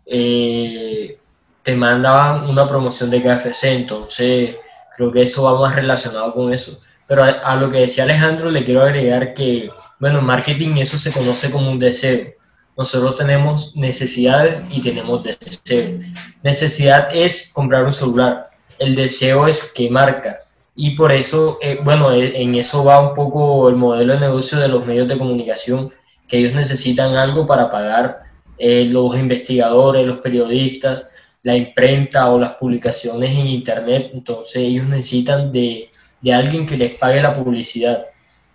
eh, 0.09 1.19
te 1.63 1.77
mandaban 1.77 2.49
una 2.49 2.69
promoción 2.69 3.11
de 3.11 3.23
KFC, 3.23 3.65
entonces 3.65 4.57
creo 4.97 5.13
que 5.13 5.23
eso 5.23 5.43
va 5.43 5.61
más 5.61 5.75
relacionado 5.75 6.33
con 6.33 6.53
eso. 6.53 6.81
Pero 7.07 7.25
a, 7.25 7.57
lo 7.57 7.71
que 7.71 7.81
decía 7.81 8.05
Alejandro, 8.05 8.51
le 8.51 8.65
quiero 8.65 8.83
agregar 8.83 9.35
que, 9.35 9.71
bueno, 9.99 10.19
en 10.19 10.27
marketing 10.27 10.77
eso 10.77 10.99
se 10.99 11.13
conoce 11.13 11.51
como 11.51 11.71
un 11.71 11.79
deseo. 11.79 12.33
Nosotros 12.77 13.17
tenemos 13.17 13.75
necesidades 13.77 14.63
y 14.71 14.81
tenemos 14.81 15.25
deseos. 15.25 16.05
Necesidad 16.43 17.09
es 17.15 17.51
comprar 17.53 17.85
un 17.85 17.93
celular. 17.93 18.51
El 18.79 18.95
deseo 18.95 19.47
es 19.47 19.73
qué 19.75 19.91
marca. 19.91 20.41
Y 20.75 20.91
por 20.91 21.11
eso, 21.11 21.59
eh, 21.61 21.81
bueno, 21.83 22.13
eh, 22.13 22.41
en 22.41 22.55
eso 22.55 22.85
va 22.85 23.01
un 23.01 23.15
poco 23.15 23.69
el 23.69 23.77
modelo 23.77 24.15
de 24.15 24.21
negocio 24.21 24.59
de 24.59 24.69
los 24.69 24.87
medios 24.87 25.09
de 25.09 25.19
comunicación, 25.19 25.93
que 26.29 26.39
ellos 26.39 26.53
necesitan 26.53 27.17
algo 27.17 27.47
para 27.47 27.71
pagar 27.71 28.28
eh, 28.59 28.87
los 28.87 29.17
investigadores, 29.17 30.07
los 30.07 30.19
periodistas, 30.19 31.07
la 31.43 31.57
imprenta 31.57 32.31
o 32.31 32.39
las 32.39 32.55
publicaciones 32.55 33.31
en 33.31 33.47
Internet. 33.47 34.11
Entonces 34.13 34.57
ellos 34.57 34.87
necesitan 34.87 35.53
de, 35.53 35.91
de 36.21 36.33
alguien 36.33 36.67
que 36.67 36.77
les 36.77 36.95
pague 36.95 37.23
la 37.23 37.35
publicidad. 37.35 38.07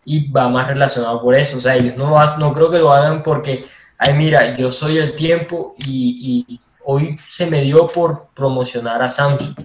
Y 0.05 0.29
va 0.31 0.49
más 0.49 0.67
relacionado 0.67 1.21
por 1.21 1.33
eso. 1.33 1.57
O 1.57 1.61
sea, 1.61 1.77
ellos 1.77 1.95
no, 1.95 2.37
no 2.37 2.53
creo 2.53 2.69
que 2.69 2.79
lo 2.79 2.91
hagan 2.91 3.23
porque 3.23 3.65
ay, 3.97 4.13
mira, 4.13 4.55
yo 4.57 4.71
soy 4.71 4.97
el 4.97 5.15
tiempo 5.15 5.75
y, 5.87 6.59
hoy 6.85 7.17
se 7.29 7.45
me 7.45 7.61
dio 7.61 7.87
por 7.87 8.27
promocionar 8.33 9.01
a 9.01 9.09
Samsung. 9.09 9.55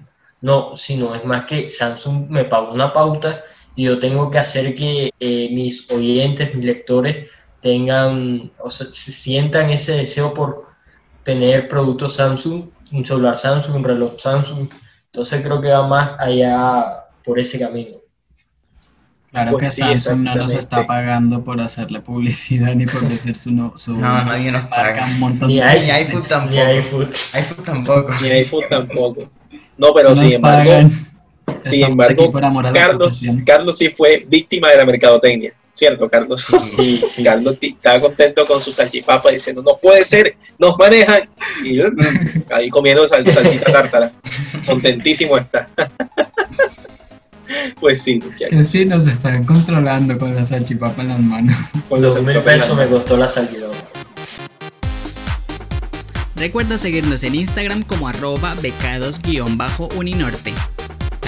No, 0.41 0.77
sino 0.77 1.17
es 1.17 1.25
más 1.25 1.47
que 1.47 1.69
Samsung 1.69 2.29
me 2.31 2.45
pagó 2.45 2.73
una 2.73 2.93
pauta 2.93 3.43
y 3.75 3.85
yo 3.85 3.99
tengo 3.99 4.31
que 4.31 4.39
hacer 4.39 4.73
que 4.75 5.11
eh, 5.19 5.49
mis 5.51 5.91
oyentes, 5.91 6.55
mis 6.55 6.65
lectores 6.65 7.29
tengan, 7.61 8.51
o 8.59 8.71
sea, 8.71 8.87
sientan 8.93 9.71
ese 9.71 9.93
deseo 9.93 10.33
por 10.35 10.67
tener 11.25 11.69
productos 11.69 12.15
Samsung, 12.15 12.65
un 12.93 13.05
celular 13.05 13.37
Samsung, 13.37 13.77
un 13.77 13.85
reloj 13.85 14.19
Samsung. 14.19 14.69
Entonces 15.07 15.43
creo 15.43 15.61
que 15.61 15.69
va 15.69 15.87
más 15.87 16.19
allá 16.19 17.05
por 17.25 17.39
ese 17.39 17.59
camino. 17.59 17.97
Claro 19.31 19.53
pues 19.53 19.77
que 19.77 19.83
Samsung 19.83 20.21
no 20.21 20.35
nos 20.37 20.55
está 20.55 20.87
pagando 20.87 21.45
por 21.45 21.61
hacerle 21.61 22.01
publicidad 22.01 22.75
ni 22.75 22.87
por 22.87 23.07
decir 23.07 23.37
su, 23.37 23.51
no, 23.51 23.77
su 23.77 23.93
no, 23.93 24.25
nadie 24.25 24.51
nos 24.51 24.67
paga. 24.67 25.05
Un 25.05 25.19
montón 25.19 25.49
ni, 25.49 25.61
hay, 25.61 25.81
ni 25.81 25.89
iFood 26.03 26.27
tampoco. 26.27 26.55
Ni 26.55 26.79
iFood. 26.79 27.09
iFood 27.39 27.65
tampoco. 27.65 28.15
Ni 28.23 28.29
iFood 28.29 28.65
tampoco. 28.71 29.31
No, 29.77 29.93
pero 29.95 30.17
sin 30.17 30.33
embargo, 30.33 30.91
sin 31.61 31.85
embargo, 31.85 32.33
Carlos, 32.73 33.23
Carlos 33.45 33.77
sí 33.77 33.91
fue 33.91 34.25
víctima 34.27 34.71
de 34.71 34.79
la 34.79 34.87
mercadotecnia. 34.87 35.53
¿Cierto, 35.79 36.09
Carlos? 36.09 36.45
Sí, 36.75 37.01
sí. 37.09 37.23
Carlos 37.25 37.57
estaba 37.61 38.01
contento 38.01 38.45
con 38.47 38.61
su 38.61 38.73
salchipapa 38.73 39.31
diciendo, 39.31 39.63
no 39.63 39.79
puede 39.81 40.05
ser, 40.05 40.35
nos 40.59 40.77
manejan. 40.77 41.29
Y 41.63 41.79
ahí 42.51 42.69
comiendo 42.69 43.07
salsita 43.07 43.73
tártara. 43.73 44.13
Contentísimo 44.67 45.39
está. 45.39 45.69
Pues 47.81 48.03
sí, 48.03 48.21
muchachos. 48.23 48.69
Sí, 48.69 48.85
nos 48.85 49.07
están 49.07 49.43
controlando 49.43 50.19
con 50.19 50.35
la 50.35 50.45
salchipapa 50.45 51.01
en 51.01 51.09
las 51.09 51.19
manos. 51.19 51.57
Con 51.89 52.03
los 52.03 52.23
mil 52.23 52.39
pesos 52.43 52.77
me 52.77 52.87
costó 52.87 53.17
la 53.17 53.27
salchipapa. 53.27 53.75
Recuerda 56.37 56.77
seguirnos 56.77 57.25
en 57.25 57.37
Instagram 57.37 57.85
como 57.85 58.07
arroba 58.07 58.55
becados-uninorte. 58.61 60.53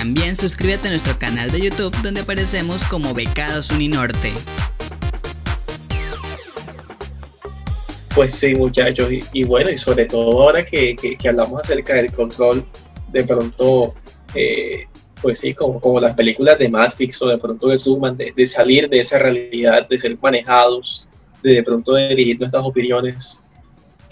También 0.00 0.35
suscríbete 0.35 0.88
a 0.88 0.92
nuestro 0.92 1.19
canal 1.19 1.50
de 1.50 1.61
YouTube 1.61 1.95
donde 2.02 2.23
aparecemos 2.23 2.83
como 2.85 3.12
Becados 3.12 3.71
Uninorte. 3.71 4.33
Pues 8.14 8.33
sí, 8.33 8.54
muchachos, 8.54 9.11
y, 9.35 9.45
bueno, 9.45 9.69
y 9.69 9.76
sobre 9.76 10.07
todo 10.07 10.40
ahora 10.40 10.64
que, 10.64 10.97
que, 10.97 11.28
hablamos 11.28 11.61
acerca 11.61 11.97
del 11.97 12.11
control, 12.11 12.64
de 13.12 13.25
pronto 13.25 13.95
eh, 14.35 14.87
pues 15.21 15.38
sí, 15.38 15.52
como, 15.52 15.78
como 15.78 16.00
las 16.00 16.16
películas 16.16 16.59
de 16.59 16.71
Matrix 16.71 17.21
o 17.21 17.28
de 17.28 17.37
pronto 17.37 17.69
de 17.69 17.76
Truman, 17.76 18.16
de, 18.16 18.33
de 18.35 18.47
salir 18.47 18.88
de 18.88 19.00
esa 19.00 19.19
realidad, 19.19 19.87
de 19.87 19.99
ser 19.99 20.16
manejados, 20.19 21.11
de 21.42 21.57
de 21.57 21.62
pronto 21.62 21.95
dirigir 21.97 22.40
nuestras 22.40 22.64
opiniones. 22.64 23.45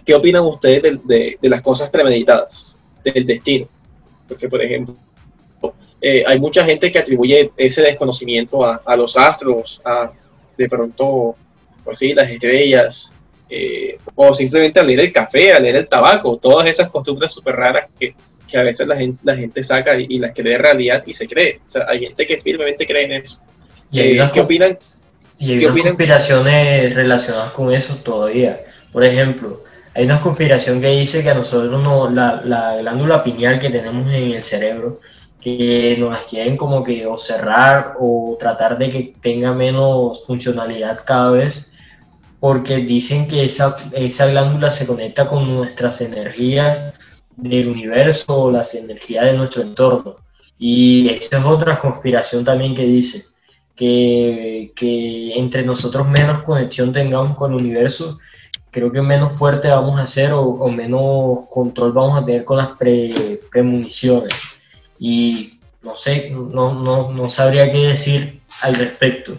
¿Qué 0.04 0.14
opinan 0.14 0.42
ustedes 0.42 0.82
de, 1.06 1.38
de, 1.40 1.48
las 1.48 1.62
cosas 1.62 1.88
premeditadas, 1.88 2.76
del 3.02 3.24
destino? 3.24 3.66
Porque, 4.28 4.50
por 4.50 4.60
ejemplo, 4.60 4.94
eh, 6.00 6.24
hay 6.26 6.38
mucha 6.38 6.64
gente 6.64 6.90
que 6.90 6.98
atribuye 6.98 7.50
ese 7.56 7.82
desconocimiento 7.82 8.64
a, 8.64 8.82
a, 8.84 8.96
los 8.96 9.16
astros, 9.16 9.80
a 9.84 10.10
de 10.56 10.68
pronto, 10.68 11.36
pues 11.84 11.98
sí, 11.98 12.14
las 12.14 12.30
estrellas, 12.30 13.12
eh, 13.48 13.98
o 14.14 14.34
simplemente 14.34 14.78
a 14.78 14.82
leer 14.82 15.00
el 15.00 15.12
café, 15.12 15.52
a 15.52 15.60
leer 15.60 15.76
el 15.76 15.88
tabaco, 15.88 16.36
todas 16.36 16.68
esas 16.68 16.90
costumbres 16.90 17.32
súper 17.32 17.56
raras 17.56 17.86
que, 17.98 18.14
que 18.46 18.58
a 18.58 18.62
veces 18.62 18.86
la 18.86 18.96
gente, 18.96 19.18
la 19.22 19.36
gente 19.36 19.62
saca 19.62 19.98
y, 19.98 20.18
las 20.18 20.32
cree 20.34 20.58
realidad 20.58 21.02
y 21.06 21.14
se 21.14 21.26
cree. 21.26 21.60
O 21.64 21.68
sea, 21.68 21.86
hay 21.88 22.00
gente 22.00 22.26
que 22.26 22.40
firmemente 22.40 22.86
cree 22.86 23.04
en 23.04 23.12
eso. 23.12 23.40
¿Y 23.90 24.00
eh, 24.00 24.30
¿Qué 24.32 24.40
opinan? 24.40 24.78
Y 25.38 25.52
hay 25.52 25.64
unas 25.64 25.82
conspiraciones 25.84 26.94
relacionadas 26.94 27.52
con 27.52 27.72
eso 27.72 27.96
todavía. 27.96 28.64
Por 28.92 29.04
ejemplo, 29.04 29.62
hay 29.94 30.04
una 30.04 30.20
conspiración 30.20 30.80
que 30.80 30.88
dice 30.88 31.22
que 31.22 31.30
a 31.30 31.34
nosotros 31.34 31.82
no, 31.82 32.10
la, 32.10 32.42
la 32.44 32.76
glándula 32.76 33.22
pineal 33.22 33.60
que 33.60 33.70
tenemos 33.70 34.12
en 34.12 34.32
el 34.32 34.42
cerebro, 34.42 35.00
que 35.40 35.96
nos 35.98 36.24
quieren 36.26 36.56
como 36.56 36.82
que 36.82 37.06
o 37.06 37.16
cerrar 37.18 37.94
o 38.00 38.36
tratar 38.38 38.78
de 38.78 38.90
que 38.90 39.14
tenga 39.20 39.52
menos 39.52 40.24
funcionalidad 40.26 41.04
cada 41.04 41.30
vez, 41.30 41.70
porque 42.40 42.78
dicen 42.78 43.28
que 43.28 43.44
esa, 43.44 43.76
esa 43.92 44.26
glándula 44.26 44.70
se 44.70 44.86
conecta 44.86 45.28
con 45.28 45.52
nuestras 45.54 46.00
energías 46.00 46.94
del 47.36 47.68
universo 47.68 48.36
o 48.36 48.50
las 48.50 48.74
energías 48.74 49.24
de 49.26 49.34
nuestro 49.34 49.62
entorno. 49.62 50.16
Y 50.58 51.08
esa 51.08 51.38
es 51.38 51.44
otra 51.44 51.78
conspiración 51.78 52.44
también 52.44 52.74
que 52.74 52.84
dice 52.84 53.26
que, 53.76 54.72
que 54.74 55.38
entre 55.38 55.64
nosotros 55.64 56.08
menos 56.08 56.42
conexión 56.42 56.92
tengamos 56.92 57.36
con 57.36 57.52
el 57.52 57.58
universo, 57.60 58.18
creo 58.70 58.90
que 58.90 59.00
menos 59.02 59.32
fuerte 59.34 59.68
vamos 59.68 60.00
a 60.00 60.06
ser 60.06 60.32
o, 60.32 60.68
menos 60.68 61.46
control 61.48 61.92
vamos 61.92 62.20
a 62.20 62.24
tener 62.24 62.44
con 62.44 62.58
las 62.58 62.70
pre, 62.76 63.40
premoniciones. 63.50 64.32
Y 64.98 65.58
no 65.82 65.96
sé, 65.96 66.30
no, 66.30 66.74
no, 66.74 67.12
no 67.12 67.28
sabría 67.28 67.70
qué 67.70 67.78
decir 67.78 68.40
al 68.60 68.74
respecto, 68.74 69.38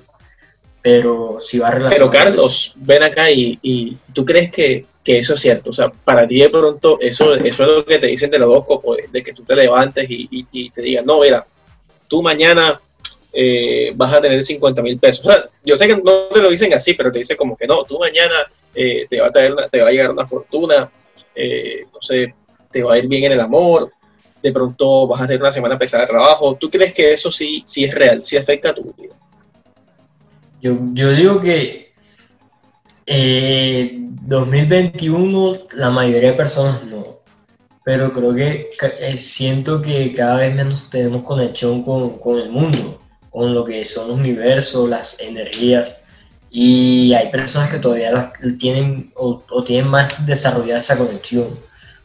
pero 0.82 1.38
si 1.42 1.60
va 1.60 1.68
a 1.68 1.72
relacionar. 1.72 2.10
Pero 2.10 2.12
Carlos, 2.12 2.74
ven 2.78 3.04
acá 3.04 3.30
y, 3.30 3.60
y 3.62 3.98
tú 4.14 4.26
crees 4.26 4.50
que, 4.50 4.86
que, 5.04 5.20
eso 5.20 5.34
es 5.34 5.42
cierto. 5.42 5.72
O 5.72 5.74
sea, 5.74 5.90
para 5.90 6.26
ti 6.26 6.40
de 6.40 6.50
pronto, 6.50 6.98
eso, 7.02 7.36
eso 7.36 7.64
es 7.64 7.70
lo 7.70 7.86
que 7.86 8.00
te 8.00 8.08
dicen 8.08 8.32
de 8.32 8.40
los 8.40 8.50
dos, 8.50 8.66
de 9.12 9.24
que 9.24 9.34
tú 9.34 9.44
te 9.44 9.56
levantes 9.56 10.10
y, 10.10 10.28
y, 10.52 10.70
te 10.70 10.82
digan, 10.82 11.06
no, 11.06 11.20
mira, 11.20 11.46
tú 12.08 12.24
mañana 12.24 12.80
eh, 13.34 13.92
vas 13.96 14.14
a 14.14 14.22
tener 14.22 14.42
50 14.42 14.82
mil 14.82 14.98
pesos. 14.98 15.26
O 15.26 15.32
sea, 15.32 15.50
yo 15.64 15.76
sé 15.76 15.88
que 15.88 15.98
no 15.98 16.28
te 16.34 16.42
lo 16.42 16.50
dicen 16.50 16.74
así, 16.74 16.94
pero 16.94 17.12
te 17.12 17.20
dicen 17.20 17.38
como 17.38 17.58
que 17.58 17.68
no, 17.68 17.84
tú 17.84 18.00
mañana 18.00 18.36
eh, 18.74 19.06
te, 19.10 19.20
va 19.20 19.28
a 19.28 19.32
traer 19.32 19.54
te 19.70 19.82
va 19.82 19.90
a 19.90 19.92
llegar 19.92 20.12
una 20.12 20.26
fortuna, 20.26 20.90
eh, 21.36 21.84
no 21.94 22.02
sé, 22.02 22.34
te 22.72 22.82
va 22.82 22.94
a 22.94 22.98
ir 22.98 23.08
bien 23.08 23.26
en 23.26 23.34
el 23.34 23.42
amor, 23.42 23.92
de 24.42 24.52
pronto 24.52 25.08
vas 25.08 25.22
a 25.22 25.28
tener 25.28 25.42
una 25.42 25.52
semana 25.52 25.78
pesada 25.78 26.04
de 26.04 26.10
trabajo. 26.10 26.56
¿Tú 26.56 26.70
crees 26.70 26.94
que 26.94 27.14
eso 27.14 27.32
sí, 27.32 27.64
sí 27.66 27.86
es 27.86 27.94
real, 27.94 28.22
sí 28.22 28.38
afecta 28.38 28.70
a 28.70 28.76
tu 28.76 28.94
vida? 28.98 29.16
Yo, 30.62 30.78
yo 30.94 31.12
digo 31.12 31.42
que 31.42 31.94
2021 33.06 35.60
la 35.76 35.90
mayoría 35.90 36.32
de 36.32 36.38
personas 36.38 36.84
no, 36.84 37.04
pero 37.84 38.14
creo 38.14 38.36
que 38.36 38.70
siento 39.18 39.82
que 39.82 40.14
cada 40.14 40.38
vez 40.38 40.54
menos 40.54 40.90
tenemos 40.90 41.24
conexión 41.24 41.84
con, 41.84 42.20
con 42.20 42.38
el 42.38 42.50
mundo 42.50 43.00
con 43.30 43.54
lo 43.54 43.64
que 43.64 43.86
son 43.86 44.10
los 44.10 44.20
universos, 44.20 44.90
las 44.90 45.20
energías. 45.20 45.96
Y 46.50 47.14
hay 47.14 47.30
personas 47.30 47.70
que 47.70 47.78
todavía 47.78 48.12
las 48.12 48.32
tienen 48.58 49.12
o, 49.16 49.44
tienen 49.64 49.90
más 49.90 50.26
desarrollada 50.26 50.80
esa 50.80 50.98
conexión. 50.98 51.58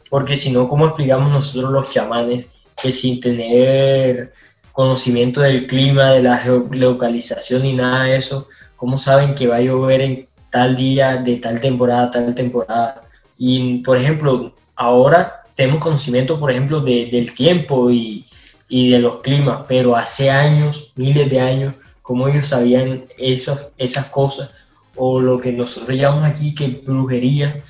Porque 0.09 0.37
si 0.37 0.51
no, 0.51 0.67
¿cómo 0.67 0.85
explicamos 0.85 1.31
nosotros 1.31 1.71
los 1.71 1.89
chamanes 1.89 2.47
que 2.81 2.91
sin 2.91 3.19
tener 3.19 4.33
conocimiento 4.71 5.41
del 5.41 5.67
clima, 5.67 6.11
de 6.11 6.23
la 6.23 6.37
geolocalización 6.37 7.65
y 7.65 7.73
nada 7.73 8.03
de 8.03 8.17
eso, 8.17 8.47
cómo 8.75 8.97
saben 8.97 9.35
que 9.35 9.47
va 9.47 9.57
a 9.57 9.61
llover 9.61 10.01
en 10.01 10.27
tal 10.51 10.75
día, 10.75 11.17
de 11.17 11.37
tal 11.37 11.59
temporada, 11.59 12.11
tal 12.11 12.35
temporada? 12.35 13.01
Y, 13.37 13.79
por 13.79 13.97
ejemplo, 13.97 14.53
ahora 14.75 15.43
tenemos 15.55 15.79
conocimiento, 15.81 16.39
por 16.39 16.51
ejemplo, 16.51 16.81
del 16.81 17.33
tiempo 17.33 17.89
y, 17.89 18.27
y 18.67 18.89
de 18.89 18.99
los 18.99 19.21
climas, 19.21 19.65
pero 19.67 19.95
hace 19.95 20.29
años, 20.29 20.91
miles 20.95 21.29
de 21.29 21.39
años, 21.39 21.75
como 22.01 22.27
ellos 22.27 22.47
sabían 22.47 23.05
esas, 23.17 23.67
esas 23.77 24.07
cosas, 24.07 24.49
o 24.95 25.19
lo 25.19 25.39
que 25.39 25.51
nosotros 25.51 25.97
llamamos 25.97 26.25
aquí 26.25 26.53
que 26.53 26.81
brujería, 26.85 27.63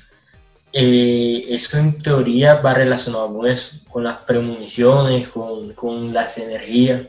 eh, 0.78 1.54
eso 1.54 1.78
en 1.78 2.02
teoría 2.02 2.56
va 2.56 2.74
relacionado 2.74 3.34
con 3.34 3.48
eso, 3.48 3.78
con 3.88 4.04
las 4.04 4.18
premoniciones, 4.18 5.30
con, 5.30 5.72
con, 5.72 6.12
las 6.12 6.36
energías. 6.36 7.00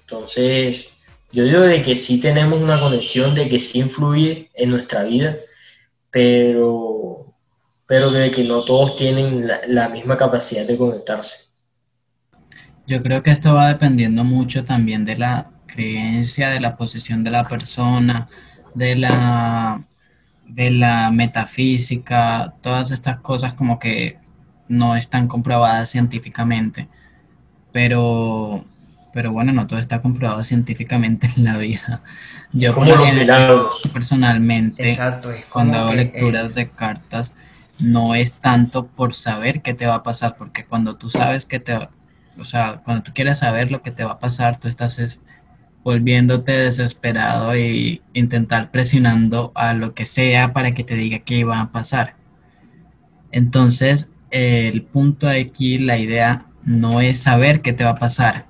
Entonces, 0.00 0.88
yo 1.30 1.44
digo 1.44 1.60
de 1.60 1.82
que 1.82 1.94
sí 1.94 2.18
tenemos 2.20 2.62
una 2.62 2.80
conexión, 2.80 3.34
de 3.34 3.48
que 3.48 3.58
sí 3.58 3.80
influye 3.80 4.48
en 4.54 4.70
nuestra 4.70 5.04
vida, 5.04 5.36
pero, 6.10 7.34
pero 7.86 8.10
de 8.10 8.30
que 8.30 8.44
no 8.44 8.64
todos 8.64 8.96
tienen 8.96 9.46
la 9.66 9.90
misma 9.90 10.16
capacidad 10.16 10.64
de 10.64 10.78
conectarse. 10.78 11.50
Yo 12.86 13.02
creo 13.02 13.22
que 13.22 13.30
esto 13.30 13.52
va 13.52 13.68
dependiendo 13.68 14.24
mucho 14.24 14.64
también 14.64 15.04
de 15.04 15.18
la 15.18 15.50
creencia, 15.66 16.48
de 16.48 16.60
la 16.60 16.78
posición 16.78 17.24
de 17.24 17.30
la 17.30 17.44
persona, 17.44 18.30
de 18.74 18.96
la, 18.96 19.84
de 20.54 20.70
la 20.70 21.10
metafísica, 21.10 22.52
todas 22.60 22.90
estas 22.90 23.20
cosas 23.20 23.54
como 23.54 23.78
que 23.78 24.18
no 24.68 24.96
están 24.96 25.28
comprobadas 25.28 25.90
científicamente. 25.90 26.88
Pero, 27.72 28.64
pero 29.14 29.32
bueno, 29.32 29.52
no 29.52 29.66
todo 29.66 29.78
está 29.78 30.02
comprobado 30.02 30.42
científicamente 30.42 31.30
en 31.36 31.44
la 31.44 31.56
vida. 31.56 32.02
Yo 32.52 32.74
personalmente, 33.92 34.98
cuando 35.50 35.78
hago 35.78 35.94
lecturas 35.94 36.50
eh, 36.50 36.54
de 36.54 36.68
cartas, 36.68 37.34
no 37.78 38.14
es 38.14 38.34
tanto 38.34 38.86
por 38.86 39.14
saber 39.14 39.62
qué 39.62 39.72
te 39.72 39.86
va 39.86 39.96
a 39.96 40.02
pasar, 40.02 40.36
porque 40.36 40.64
cuando 40.64 40.96
tú 40.96 41.08
sabes 41.08 41.46
que 41.46 41.60
te 41.60 41.78
o 42.38 42.44
sea, 42.44 42.80
cuando 42.84 43.02
tú 43.02 43.12
quieres 43.14 43.38
saber 43.38 43.70
lo 43.70 43.82
que 43.82 43.90
te 43.90 44.04
va 44.04 44.12
a 44.12 44.18
pasar, 44.18 44.58
tú 44.58 44.68
estás 44.68 44.98
volviéndote 45.84 46.52
desesperado 46.52 47.54
e 47.54 48.00
intentar 48.14 48.70
presionando 48.70 49.52
a 49.54 49.74
lo 49.74 49.94
que 49.94 50.06
sea 50.06 50.52
para 50.52 50.74
que 50.74 50.84
te 50.84 50.94
diga 50.94 51.18
qué 51.20 51.44
va 51.44 51.60
a 51.60 51.72
pasar. 51.72 52.14
Entonces, 53.32 54.12
el 54.30 54.82
punto 54.82 55.28
aquí, 55.28 55.78
la 55.78 55.98
idea 55.98 56.46
no 56.64 57.00
es 57.00 57.22
saber 57.22 57.62
qué 57.62 57.72
te 57.72 57.84
va 57.84 57.90
a 57.90 57.98
pasar, 57.98 58.46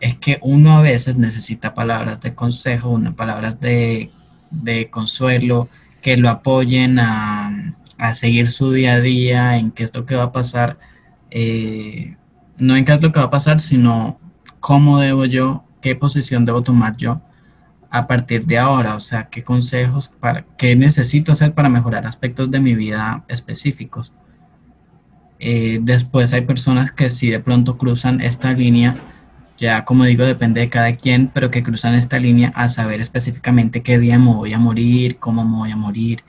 es 0.00 0.14
que 0.16 0.38
uno 0.42 0.78
a 0.78 0.82
veces 0.82 1.16
necesita 1.16 1.74
palabras 1.74 2.20
de 2.20 2.34
consejo, 2.34 2.90
unas 2.90 3.14
palabras 3.14 3.60
de, 3.60 4.10
consuelo, 4.90 5.68
que 6.02 6.16
lo 6.16 6.28
apoyen 6.28 6.98
a, 6.98 7.74
seguir 8.12 8.50
su 8.50 8.72
día 8.72 8.94
a 8.94 9.00
día, 9.00 9.58
en 9.58 9.70
qué 9.70 9.84
es 9.84 9.94
lo 9.94 10.04
que 10.04 10.16
va 10.16 10.24
a 10.24 10.32
pasar. 10.32 10.78
Eh, 11.30 12.14
no 12.58 12.76
en 12.76 12.84
qué 12.84 12.92
es 12.92 13.02
lo 13.02 13.12
que 13.12 13.20
va 13.20 13.26
a 13.26 13.30
pasar, 13.30 13.60
sino 13.60 14.18
cómo 14.60 14.98
debo 14.98 15.24
yo, 15.24 15.65
qué 15.86 15.94
posición 15.94 16.44
debo 16.44 16.62
tomar 16.62 16.96
yo 16.96 17.20
a 17.90 18.08
partir 18.08 18.44
de 18.44 18.58
ahora, 18.58 18.96
o 18.96 19.00
sea, 19.00 19.28
qué 19.30 19.44
consejos, 19.44 20.10
para, 20.18 20.44
qué 20.58 20.74
necesito 20.74 21.30
hacer 21.30 21.52
para 21.52 21.68
mejorar 21.68 22.08
aspectos 22.08 22.50
de 22.50 22.58
mi 22.58 22.74
vida 22.74 23.22
específicos. 23.28 24.12
Eh, 25.38 25.78
después 25.80 26.32
hay 26.32 26.40
personas 26.40 26.90
que 26.90 27.08
si 27.08 27.30
de 27.30 27.38
pronto 27.38 27.78
cruzan 27.78 28.20
esta 28.20 28.52
línea, 28.52 28.96
ya 29.58 29.84
como 29.84 30.02
digo, 30.02 30.24
depende 30.24 30.60
de 30.60 30.70
cada 30.70 30.96
quien, 30.96 31.30
pero 31.32 31.52
que 31.52 31.62
cruzan 31.62 31.94
esta 31.94 32.18
línea 32.18 32.52
a 32.56 32.68
saber 32.68 33.00
específicamente 33.00 33.80
qué 33.80 34.00
día 34.00 34.18
me 34.18 34.34
voy 34.34 34.54
a 34.54 34.58
morir, 34.58 35.18
cómo 35.18 35.44
me 35.44 35.56
voy 35.56 35.70
a 35.70 35.76
morir, 35.76 36.24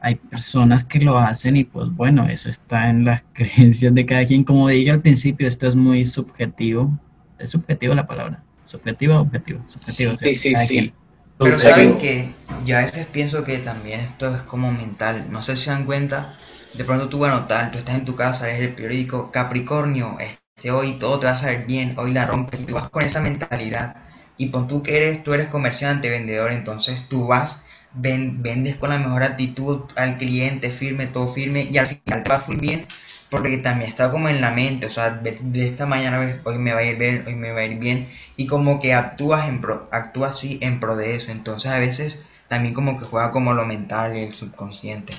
hay 0.00 0.16
personas 0.16 0.82
que 0.82 0.98
lo 0.98 1.16
hacen 1.16 1.56
y 1.56 1.62
pues 1.62 1.90
bueno, 1.90 2.26
eso 2.26 2.48
está 2.48 2.90
en 2.90 3.04
las 3.04 3.22
creencias 3.34 3.94
de 3.94 4.04
cada 4.04 4.24
quien. 4.26 4.42
Como 4.42 4.66
dije 4.66 4.90
al 4.90 5.00
principio, 5.00 5.46
esto 5.46 5.68
es 5.68 5.76
muy 5.76 6.04
subjetivo. 6.04 6.98
Es 7.38 7.50
subjetivo 7.50 7.94
la 7.94 8.08
palabra. 8.08 8.42
Subjetivo 8.70 9.16
o 9.16 9.20
objetivo. 9.22 9.64
Subjetivo. 9.68 10.16
Sí, 10.16 10.34
sí, 10.34 10.54
sí. 10.54 10.92
Pero 11.38 11.58
saben 11.58 11.98
que 11.98 12.32
yo 12.64 12.76
a 12.76 12.82
veces 12.82 13.06
pienso 13.06 13.44
que 13.44 13.58
también 13.58 14.00
esto 14.00 14.34
es 14.34 14.42
como 14.42 14.70
mental. 14.70 15.26
No 15.30 15.42
sé 15.42 15.56
si 15.56 15.64
se 15.64 15.70
dan 15.70 15.86
cuenta. 15.86 16.38
De 16.74 16.84
pronto 16.84 17.08
tú, 17.08 17.18
bueno, 17.18 17.46
tal, 17.46 17.72
tú 17.72 17.78
estás 17.78 17.96
en 17.96 18.04
tu 18.04 18.14
casa, 18.14 18.46
lees 18.46 18.60
el 18.60 18.74
periódico 18.74 19.32
Capricornio, 19.32 20.16
este, 20.20 20.70
hoy 20.70 20.92
todo 21.00 21.18
te 21.18 21.26
va 21.26 21.32
a 21.32 21.38
salir 21.38 21.66
bien, 21.66 21.94
hoy 21.98 22.12
la 22.12 22.26
rompes 22.26 22.60
y 22.60 22.64
tú 22.64 22.74
vas 22.74 22.88
con 22.90 23.02
esa 23.02 23.20
mentalidad. 23.20 23.96
Y 24.36 24.46
pues 24.46 24.68
tú 24.68 24.82
que 24.82 24.96
eres, 24.96 25.24
tú 25.24 25.34
eres 25.34 25.48
comerciante, 25.48 26.10
vendedor, 26.10 26.52
entonces 26.52 27.08
tú 27.08 27.26
vas 27.26 27.64
vendes 27.92 28.76
con 28.76 28.90
la 28.90 28.98
mejor 28.98 29.22
actitud 29.24 29.80
al 29.96 30.16
cliente, 30.16 30.70
firme, 30.70 31.06
todo 31.06 31.26
firme, 31.26 31.66
y 31.70 31.76
al 31.78 31.86
final 31.86 32.22
te 32.22 32.30
va 32.30 32.44
muy 32.46 32.56
bien, 32.56 32.86
porque 33.30 33.58
también 33.58 33.88
está 33.88 34.10
como 34.10 34.28
en 34.28 34.40
la 34.40 34.50
mente, 34.50 34.86
o 34.86 34.90
sea, 34.90 35.10
de, 35.10 35.38
esta 35.54 35.86
mañana 35.86 36.20
hoy 36.44 36.58
me 36.58 36.72
va 36.72 36.80
a 36.80 36.84
ir 36.84 36.98
bien, 36.98 37.24
hoy 37.26 37.36
me 37.36 37.52
va 37.52 37.60
a 37.60 37.64
ir 37.64 37.78
bien, 37.78 38.08
y 38.36 38.46
como 38.46 38.80
que 38.80 38.92
actúas, 38.92 39.48
en 39.48 39.60
pro, 39.60 39.88
actúas 39.92 40.32
así 40.32 40.58
en 40.62 40.80
pro 40.80 40.96
de 40.96 41.14
eso, 41.14 41.30
entonces 41.30 41.70
a 41.70 41.78
veces 41.78 42.24
también 42.48 42.74
como 42.74 42.98
que 42.98 43.04
juega 43.04 43.30
como 43.30 43.52
lo 43.52 43.64
mental 43.64 44.16
y 44.16 44.24
el 44.24 44.34
subconsciente. 44.34 45.14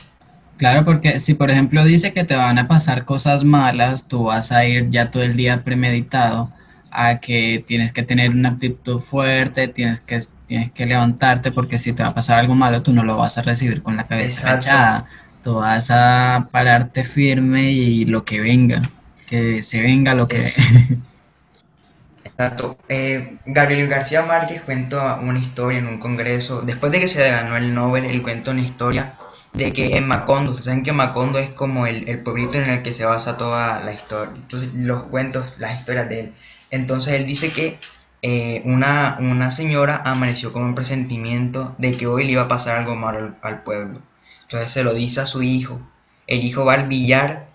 Claro, 0.58 0.86
porque 0.86 1.20
si 1.20 1.34
por 1.34 1.50
ejemplo 1.50 1.84
dice 1.84 2.14
que 2.14 2.24
te 2.24 2.36
van 2.36 2.60
a 2.60 2.68
pasar 2.68 3.06
cosas 3.06 3.44
malas, 3.44 4.08
tú 4.08 4.26
vas 4.26 4.52
a 4.52 4.66
ir 4.66 4.90
ya 4.90 5.10
todo 5.10 5.24
el 5.24 5.36
día 5.36 5.64
premeditado 5.64 6.52
a 6.92 7.20
que 7.20 7.64
tienes 7.66 7.92
que 7.92 8.04
tener 8.04 8.32
una 8.32 8.50
actitud 8.50 9.00
fuerte, 9.00 9.70
tienes 9.70 10.02
que 10.02 10.20
tienes 10.46 10.72
que 10.74 10.86
levantarte 10.86 11.52
porque 11.52 11.80
si 11.80 11.94
te 11.94 12.04
va 12.04 12.10
a 12.10 12.14
pasar 12.14 12.38
algo 12.38 12.54
malo, 12.54 12.84
tú 12.84 12.92
no 12.92 13.06
lo 13.06 13.16
vas 13.16 13.38
a 13.38 13.42
recibir 13.42 13.82
con 13.82 13.96
la 13.96 14.04
cabeza 14.04 14.50
agachada. 14.50 15.06
Tú 15.44 15.56
vas 15.56 15.90
a 15.92 16.48
pararte 16.52 17.04
firme 17.04 17.72
y 17.72 18.06
lo 18.06 18.24
que 18.26 18.42
venga, 18.42 18.82
que 19.28 19.62
se 19.64 19.82
venga 19.82 20.14
lo 20.14 20.28
que... 20.28 20.42
Exacto. 22.24 22.78
Eh, 22.90 23.38
Gabriel 23.46 23.88
García 23.88 24.24
Márquez 24.24 24.62
cuenta 24.62 25.16
una 25.16 25.40
historia 25.40 25.80
en 25.80 25.88
un 25.88 26.00
congreso, 26.00 26.62
después 26.62 26.92
de 26.92 27.00
que 27.00 27.08
se 27.08 27.30
ganó 27.30 27.58
el 27.58 27.74
Nobel, 27.74 28.06
él 28.06 28.22
cuenta 28.24 28.52
una 28.52 28.62
historia 28.62 29.16
de 29.54 29.74
que 29.74 29.98
en 29.98 30.08
Macondo, 30.08 30.52
ustedes 30.52 30.66
saben 30.66 30.84
que 30.84 30.94
Macondo 30.94 31.40
es 31.40 31.50
como 31.50 31.86
el, 31.86 32.08
el 32.08 32.20
pueblito 32.20 32.58
en 32.58 32.70
el 32.70 32.84
que 32.84 32.94
se 32.94 33.06
basa 33.06 33.38
toda 33.38 33.84
la 33.84 33.94
historia, 33.94 34.34
entonces 34.36 34.74
los 34.74 35.04
cuentos, 35.04 35.56
las 35.58 35.78
historias 35.78 36.08
de 36.10 36.20
él. 36.22 36.34
Entonces 36.72 37.14
él 37.14 37.26
dice 37.26 37.52
que 37.52 37.78
eh, 38.24 38.62
una, 38.66 39.18
una, 39.20 39.52
señora 39.52 40.02
amaneció 40.06 40.54
con 40.54 40.64
un 40.64 40.76
presentimiento 40.76 41.76
de 41.80 41.98
que 41.98 42.06
hoy 42.06 42.26
le 42.26 42.34
iba 42.34 42.44
a 42.44 42.48
pasar 42.48 42.78
algo 42.78 42.96
malo 42.96 43.34
al, 43.42 43.64
pueblo. 43.64 44.00
Entonces 44.52 44.74
se 44.74 44.84
lo 44.84 44.94
dice 44.94 45.22
a 45.22 45.28
su 45.28 45.44
hijo. 45.44 45.80
El 46.28 46.44
hijo 46.44 46.66
va 46.66 46.74
al 46.74 46.90
billar 46.90 47.48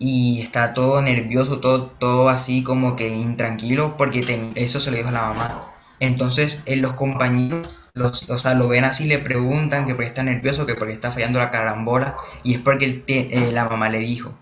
y 0.00 0.40
está 0.40 0.74
todo 0.74 1.00
nervioso, 1.00 1.60
todo, 1.60 1.86
todo 1.86 2.28
así 2.28 2.64
como 2.64 2.96
que 2.96 3.10
intranquilo 3.10 3.96
porque 3.96 4.50
eso 4.56 4.80
se 4.80 4.90
lo 4.90 4.96
dijo 4.96 5.10
a 5.10 5.12
la 5.12 5.22
mamá. 5.22 5.72
Entonces 6.00 6.60
en 6.66 6.82
los 6.82 6.94
compañeros 6.94 7.68
los, 7.94 8.28
o 8.28 8.38
sea, 8.38 8.54
lo 8.54 8.66
ven 8.66 8.84
así, 8.84 9.06
le 9.06 9.18
preguntan 9.18 9.86
que 9.86 9.94
por 9.94 10.02
qué 10.02 10.08
está 10.08 10.24
nervioso, 10.24 10.66
que 10.66 10.74
por 10.74 10.88
qué 10.88 10.94
está 10.94 11.12
fallando 11.12 11.38
la 11.38 11.52
carambola, 11.52 12.16
y 12.42 12.54
es 12.54 12.60
porque 12.60 13.04
eh, 13.06 13.50
la 13.52 13.66
mamá 13.68 13.88
le 13.88 14.00
dijo. 14.00 14.34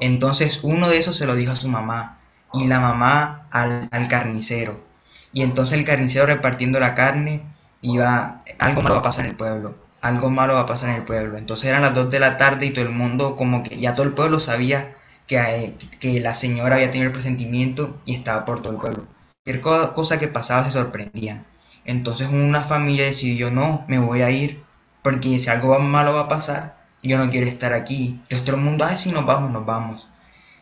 Entonces 0.00 0.60
uno 0.62 0.86
de 0.90 0.98
esos 0.98 1.16
se 1.16 1.24
lo 1.24 1.34
dijo 1.34 1.52
a 1.52 1.56
su 1.56 1.68
mamá, 1.68 2.18
y 2.52 2.66
la 2.66 2.80
mamá 2.80 3.46
al, 3.52 3.88
al 3.90 4.08
carnicero. 4.08 4.84
Y 5.32 5.40
entonces 5.40 5.78
el 5.78 5.86
carnicero 5.86 6.26
repartiendo 6.26 6.78
la 6.78 6.94
carne 6.94 7.42
iba, 7.80 8.42
algo 8.58 8.82
malo 8.82 8.96
va 8.96 9.00
a 9.00 9.04
pasar 9.04 9.24
en 9.24 9.30
el 9.30 9.36
pueblo, 9.36 9.87
algo 10.00 10.30
malo 10.30 10.54
va 10.54 10.60
a 10.60 10.66
pasar 10.66 10.90
en 10.90 10.96
el 10.96 11.04
pueblo. 11.04 11.38
Entonces 11.38 11.68
eran 11.68 11.82
las 11.82 11.94
2 11.94 12.10
de 12.10 12.20
la 12.20 12.38
tarde 12.38 12.66
y 12.66 12.70
todo 12.70 12.84
el 12.84 12.92
mundo, 12.92 13.36
como 13.36 13.62
que 13.62 13.78
ya 13.78 13.94
todo 13.94 14.06
el 14.06 14.12
pueblo 14.12 14.40
sabía 14.40 14.96
que, 15.26 15.38
eh, 15.38 15.74
que 16.00 16.20
la 16.20 16.34
señora 16.34 16.76
había 16.76 16.90
tenido 16.90 17.08
el 17.08 17.12
presentimiento 17.12 18.00
y 18.04 18.14
estaba 18.14 18.44
por 18.44 18.62
todo 18.62 18.72
el 18.72 18.80
pueblo. 18.80 19.06
Cualquier 19.44 19.94
cosa 19.94 20.18
que 20.18 20.28
pasaba 20.28 20.64
se 20.64 20.72
sorprendían. 20.72 21.46
Entonces 21.84 22.28
una 22.28 22.62
familia 22.62 23.06
decidió, 23.06 23.50
no, 23.50 23.84
me 23.88 23.98
voy 23.98 24.22
a 24.22 24.30
ir, 24.30 24.62
porque 25.02 25.38
si 25.40 25.48
algo 25.48 25.78
malo 25.78 26.14
va 26.14 26.20
a 26.22 26.28
pasar, 26.28 26.76
yo 27.02 27.18
no 27.18 27.30
quiero 27.30 27.46
estar 27.46 27.72
aquí. 27.72 28.20
Entonces 28.24 28.44
todo 28.44 28.56
el 28.56 28.62
mundo, 28.62 28.84
ay, 28.84 28.98
si 28.98 29.10
nos 29.10 29.24
vamos, 29.24 29.50
nos 29.50 29.64
vamos. 29.64 30.08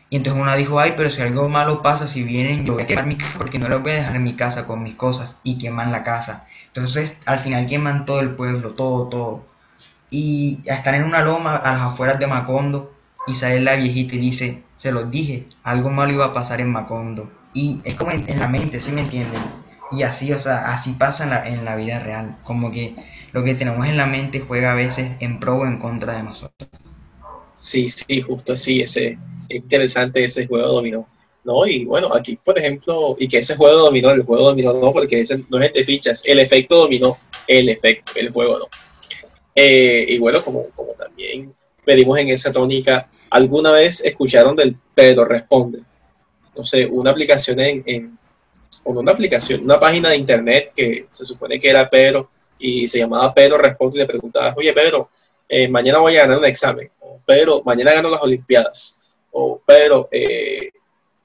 Y 0.09 0.15
entonces 0.15 0.41
una 0.41 0.55
dijo, 0.55 0.79
ay, 0.79 0.93
pero 0.95 1.09
si 1.09 1.21
algo 1.21 1.49
malo 1.49 1.81
pasa, 1.81 2.07
si 2.07 2.23
vienen, 2.23 2.65
yo 2.65 2.75
voy 2.75 2.83
a 2.83 2.85
quemar 2.85 3.05
mi 3.05 3.15
casa 3.17 3.37
porque 3.37 3.59
no 3.59 3.67
les 3.67 3.81
voy 3.81 3.91
a 3.91 3.95
dejar 3.95 4.15
en 4.15 4.23
mi 4.23 4.33
casa 4.33 4.65
con 4.65 4.81
mis 4.81 4.95
cosas 4.95 5.35
y 5.43 5.57
queman 5.57 5.91
la 5.91 6.03
casa. 6.03 6.45
Entonces 6.67 7.17
al 7.25 7.39
final 7.39 7.67
queman 7.67 8.05
todo 8.05 8.19
el 8.19 8.35
pueblo, 8.35 8.73
todo, 8.73 9.07
todo. 9.07 9.45
Y 10.09 10.61
están 10.65 10.95
en 10.95 11.03
una 11.03 11.21
loma 11.21 11.55
a 11.55 11.73
las 11.73 11.81
afueras 11.81 12.19
de 12.19 12.27
Macondo 12.27 12.93
y 13.27 13.33
sale 13.33 13.59
la 13.59 13.75
viejita 13.75 14.15
y 14.15 14.19
dice, 14.19 14.63
se 14.77 14.91
los 14.91 15.09
dije, 15.09 15.47
algo 15.63 15.89
malo 15.89 16.13
iba 16.13 16.25
a 16.25 16.33
pasar 16.33 16.61
en 16.61 16.71
Macondo. 16.71 17.31
Y 17.53 17.81
es 17.83 17.95
como 17.95 18.11
en, 18.11 18.39
la 18.39 18.47
mente, 18.47 18.79
¿sí 18.79 18.91
me 18.91 19.01
entienden? 19.01 19.41
Y 19.91 20.03
así, 20.03 20.31
o 20.31 20.39
sea, 20.39 20.73
así 20.73 20.93
pasa 20.93 21.23
en 21.23 21.29
la, 21.31 21.47
en 21.47 21.65
la 21.65 21.75
vida 21.75 21.99
real. 21.99 22.37
Como 22.43 22.71
que 22.71 22.95
lo 23.31 23.43
que 23.43 23.55
tenemos 23.55 23.87
en 23.87 23.97
la 23.97 24.05
mente 24.05 24.39
juega 24.39 24.71
a 24.71 24.75
veces 24.75 25.11
en 25.19 25.39
pro 25.39 25.57
o 25.57 25.65
en 25.65 25.79
contra 25.79 26.13
de 26.13 26.23
nosotros. 26.23 26.69
Sí, 27.53 27.89
sí, 27.89 28.21
justo 28.21 28.53
así, 28.53 28.81
ese, 28.81 29.17
interesante 29.49 30.23
ese 30.23 30.47
juego 30.47 30.71
dominó. 30.73 31.07
¿No? 31.47 31.65
Y 31.65 31.85
bueno, 31.85 32.09
aquí, 32.13 32.37
por 32.43 32.59
ejemplo, 32.59 33.15
y 33.17 33.27
que 33.27 33.37
ese 33.37 33.55
juego 33.55 33.77
dominó, 33.77 34.11
el 34.11 34.23
juego 34.23 34.49
dominó 34.49 34.73
no, 34.73 34.91
porque 34.91 35.21
ese 35.21 35.43
no 35.49 35.61
es 35.61 35.71
de 35.71 35.85
fichas, 35.85 36.21
el 36.25 36.39
efecto 36.39 36.75
dominó, 36.75 37.17
el 37.47 37.69
efecto, 37.69 38.11
el 38.17 38.31
juego 38.31 38.59
no. 38.59 38.65
Eh, 39.55 40.05
y 40.09 40.19
bueno, 40.19 40.43
como, 40.43 40.63
como 40.75 40.91
también 40.91 41.53
pedimos 41.85 42.19
en 42.19 42.29
esa 42.29 42.51
tónica, 42.51 43.09
¿alguna 43.29 43.71
vez 43.71 44.03
escucharon 44.03 44.57
del 44.57 44.75
Pedro 44.93 45.23
Responde? 45.23 45.79
No 46.55 46.65
sé, 46.65 46.85
una 46.85 47.11
aplicación 47.11 47.61
en, 47.61 47.81
en 47.85 48.17
una 48.83 49.13
aplicación, 49.13 49.63
una 49.63 49.79
página 49.79 50.09
de 50.09 50.17
internet 50.17 50.73
que 50.75 51.05
se 51.09 51.23
supone 51.23 51.59
que 51.59 51.69
era 51.69 51.89
Pedro 51.89 52.29
y 52.59 52.87
se 52.87 52.99
llamaba 52.99 53.33
Pedro 53.33 53.57
Responde 53.57 53.95
y 53.95 53.99
le 53.99 54.05
preguntaba, 54.05 54.53
oye 54.57 54.73
Pedro, 54.73 55.09
eh, 55.47 55.69
mañana 55.69 55.99
voy 55.99 56.17
a 56.17 56.23
ganar 56.23 56.39
un 56.39 56.45
examen, 56.45 56.91
pero 57.25 57.63
mañana 57.63 57.93
gano 57.93 58.09
las 58.09 58.21
Olimpiadas, 58.21 58.99
o 59.31 59.61
Pedro, 59.65 60.09
eh, 60.11 60.71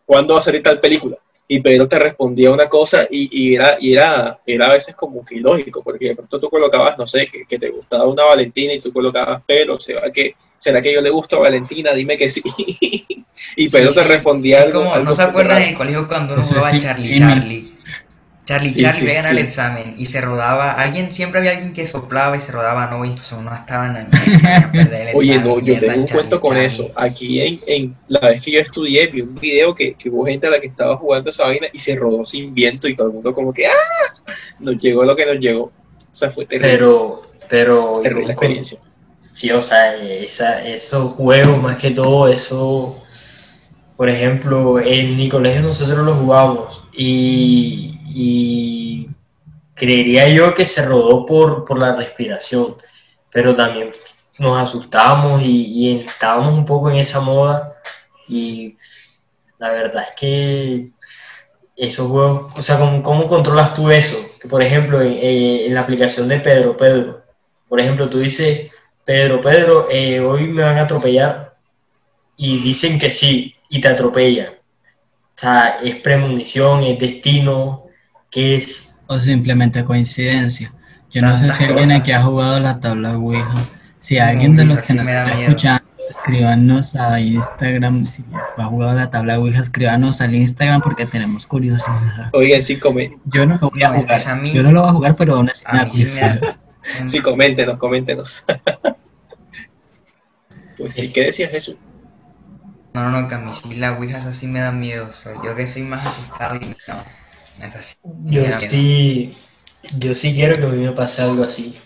¿cuándo 0.05 0.35
va 0.35 0.39
a 0.39 0.43
salir 0.43 0.63
tal 0.63 0.81
película? 0.81 1.17
Y 1.49 1.61
Pedro 1.61 1.87
te 1.87 1.99
respondía 1.99 2.51
una 2.51 2.69
cosa 2.69 3.07
y, 3.11 3.55
era, 3.55 3.77
y 3.79 3.93
era, 3.93 4.41
era 4.47 4.69
a 4.69 4.73
veces 4.73 4.97
como 4.97 5.23
que 5.25 5.37
ilógico, 5.37 5.83
porque 5.83 6.07
de 6.07 6.17
pronto 6.17 6.41
tú 6.41 6.49
colocabas, 6.49 6.97
no 6.97 7.07
sé, 7.07 7.29
que, 7.29 7.59
te 7.59 7.69
gustaba 7.69 8.07
una 8.07 8.25
Valentina 8.25 8.73
y 8.73 8.81
tú 8.81 8.91
colocabas 8.91 9.43
Pedro, 9.47 9.79
¿será 9.79 10.11
que, 10.11 10.35
¿será 10.57 10.81
que 10.81 10.95
yo 10.95 11.03
le 11.03 11.11
gusto 11.11 11.37
a 11.37 11.41
Valentina? 11.41 11.93
Dime 11.93 12.17
que 12.17 12.31
sí. 12.31 12.43
y 13.57 13.69
Pedro 13.69 13.93
te 13.93 14.05
respondía 14.05 14.63
algo, 14.63 14.83
como, 14.83 14.97
¿No 14.99 15.15
se 15.15 15.23
acuerdan 15.23 15.61
en 15.63 15.69
el 15.71 15.75
colegio 15.77 16.09
cuando 16.09 16.35
uno 16.35 16.43
jugaba 16.43 16.81
Charlie 16.81 17.19
Charlie? 17.19 17.62
Charlie 18.45 18.75
Charlie 18.75 19.09
sí, 19.09 19.29
el 19.31 19.39
examen 19.39 19.95
y 19.97 20.07
se 20.07 20.21
rodaba, 20.21 20.73
alguien, 20.73 21.13
siempre 21.13 21.39
había 21.39 21.53
alguien 21.53 21.73
que 21.73 21.87
soplaba 21.87 22.37
y 22.37 22.41
se 22.41 22.51
rodaba 22.51 22.89
no, 22.89 23.05
y 23.05 23.09
entonces 23.11 23.33
uno 23.39 23.55
estaba 23.55 23.87
en 23.87 23.97
el 23.97 25.15
Oye, 25.15 25.39
no, 25.39 25.61
yo 25.61 25.79
tengo 25.79 26.01
un 26.01 26.09
cuento 26.09 26.41
con 26.41 26.57
eso. 26.57 26.91
Aquí 26.97 27.41
en, 27.41 27.61
en, 27.69 27.97
la 28.09 28.19
vez 28.21 28.43
que 28.43 28.51
yo 28.51 28.61
estudié, 28.61 29.07
vi 29.07 29.21
un 29.21 29.37
video 29.37 29.75
que, 29.75 29.95
que, 29.95 30.11
hubo 30.11 30.27
gente 30.27 30.49
a 30.49 30.51
la 30.51 30.59
que 30.59 30.67
estaba 30.67 30.97
jugando 30.97 31.31
esa 31.31 31.45
vaina 31.45 31.69
y 31.73 31.79
se 31.79 31.95
rodó 31.95 32.25
sin 32.25 32.53
viento 32.53 32.89
y 32.89 32.97
todo 32.97 33.09
el 33.09 33.13
mundo 33.13 33.33
como 33.33 33.53
que 33.53 33.67
¡ah! 33.67 34.33
Nos 34.59 34.77
llegó 34.79 35.05
lo 35.05 35.15
que 35.15 35.27
nos 35.27 35.39
llegó. 35.39 35.65
O 35.65 35.73
sea, 36.11 36.31
fue 36.31 36.45
terrible. 36.45 36.73
Pero, 36.73 37.23
pero... 37.49 38.01
Terrible 38.03 38.27
la 38.27 38.33
experiencia. 38.33 38.79
Sí, 39.33 39.51
o 39.53 39.63
sea, 39.63 39.95
esa, 39.95 40.67
esos 40.67 41.13
juegos, 41.13 41.63
más 41.63 41.77
que 41.77 41.93
todo, 41.93 42.29
eso... 42.29 42.99
Por 43.97 44.09
ejemplo, 44.09 44.81
en 44.81 45.15
mi 45.15 45.29
colegio 45.29 45.63
nosotros 45.63 46.05
lo 46.05 46.15
jugamos 46.15 46.83
y 46.93 48.01
y 48.15 49.09
creería 49.75 50.29
yo 50.29 50.55
que 50.55 50.65
se 50.65 50.85
rodó 50.85 51.27
por, 51.27 51.65
por 51.65 51.79
la 51.79 51.95
respiración, 51.97 52.77
pero 53.31 53.57
también 53.57 53.93
nos 54.39 54.59
asustamos 54.59 55.43
y, 55.43 56.05
estábamos 56.07 56.55
un 56.55 56.67
poco 56.67 56.91
en 56.91 56.97
esa 56.97 57.21
moda 57.21 57.77
y 58.29 58.77
la 59.59 59.71
verdad 59.71 60.05
es 60.09 60.15
que 60.17 60.91
esos 61.77 62.09
juegos, 62.09 62.53
o 62.57 62.63
sea, 62.63 62.79
¿cómo, 62.79 63.03
cómo 63.03 63.27
controlas 63.27 63.75
tú 63.75 63.91
eso? 63.91 64.17
Que 64.41 64.49
por 64.49 64.63
ejemplo, 64.63 65.01
en, 65.01 65.73
la 65.75 65.81
aplicación 65.81 66.29
de 66.29 66.41
Pedro, 66.41 66.77
Pedro, 66.77 67.23
por 67.69 67.81
ejemplo, 67.81 68.09
tú 68.09 68.19
dices, 68.21 68.71
Pedro, 69.05 69.41
Pedro, 69.41 69.89
eh, 69.91 70.21
hoy 70.21 70.49
me 70.49 70.63
van 70.63 70.79
a 70.79 70.83
atropellar 70.83 71.57
y 72.37 72.61
dicen 72.61 72.99
que 72.99 73.11
sí 73.11 73.57
y 73.69 73.81
te 73.81 73.89
atropellan. 73.89 74.55
O 74.55 75.39
sea, 75.43 75.79
es 75.83 75.97
premonición, 75.97 76.85
es 76.85 76.99
destino, 76.99 77.87
¿Qué 78.33 78.57
es? 78.57 78.91
O 79.07 79.21
simplemente 79.21 79.85
coincidencia. 79.85 80.73
Yo 81.11 81.21
no 81.21 81.37
sé 81.37 81.51
si 81.51 81.65
alguien 81.65 81.93
aquí 81.93 82.13
ha 82.13 82.23
jugado 82.23 82.59
la 82.59 82.81
tabla 82.81 83.17
Ouija. 83.17 83.55
Si 83.99 84.19
alguien 84.19 84.57
de 84.57 84.65
los 84.65 84.81
que 84.81 84.95
nos 84.95 85.07
está 85.07 85.39
escuchando, 85.39 85.85
escríbanos 86.09 86.97
a 86.97 87.21
Instagram. 87.21 88.07
Si 88.07 88.25
ha 88.57 88.65
jugado 88.65 88.95
la 88.95 89.11
tabla 89.11 89.39
Ouija, 89.39 89.61
escríbanos 89.61 90.23
al 90.23 90.35
Instagram 90.35 90.81
porque 90.81 91.05
tenemos 91.05 91.47
curiosidad. 91.47 92.31
Oigan, 92.33 92.63
sí, 92.63 92.79
comen. 92.79 93.21
Yo 93.27 93.45
no 93.45 93.59
lo 93.61 93.69
voy 93.69 93.83
a 93.83 93.91
jugar. 93.91 94.21
Yo 94.47 94.63
no 94.63 94.73
lo 94.73 94.81
voy 94.81 94.89
a 94.89 94.93
jugar, 94.95 95.17
pero 95.17 95.35
aún 95.35 95.51
así 95.51 95.65
me 95.71 95.79
da 95.79 95.87
curiosidad. 95.87 96.41
Sí, 97.07 97.21
coméntenos, 97.21 97.79
coméntenos. 97.79 98.45
pues 100.77 100.95
sí, 100.95 101.13
¿qué 101.13 101.27
decías 101.27 101.53
Jesús? 101.53 101.77
No, 102.93 103.09
no, 103.09 103.21
no, 103.21 103.29
que 103.29 103.37
a 103.37 103.39
mí 103.39 103.53
sí 103.55 103.77
la 103.77 103.93
Ouija 103.93 104.19
así 104.19 104.49
me 104.49 104.59
da 104.59 104.73
miedo. 104.73 105.09
yo 105.45 105.55
que 105.55 105.69
soy 105.69 105.83
más 105.83 106.05
asustado 106.05 106.57
y 106.57 106.75
no. 106.89 107.22
Yo 108.27 108.43
sí, 108.59 109.35
yo 109.99 110.15
sí 110.15 110.35
quiero 110.35 110.57
que 110.57 110.65
a 110.65 110.69
mí 110.69 110.85
me 110.85 110.93
pase 110.93 111.23
algo 111.23 111.45
así. 111.45 111.77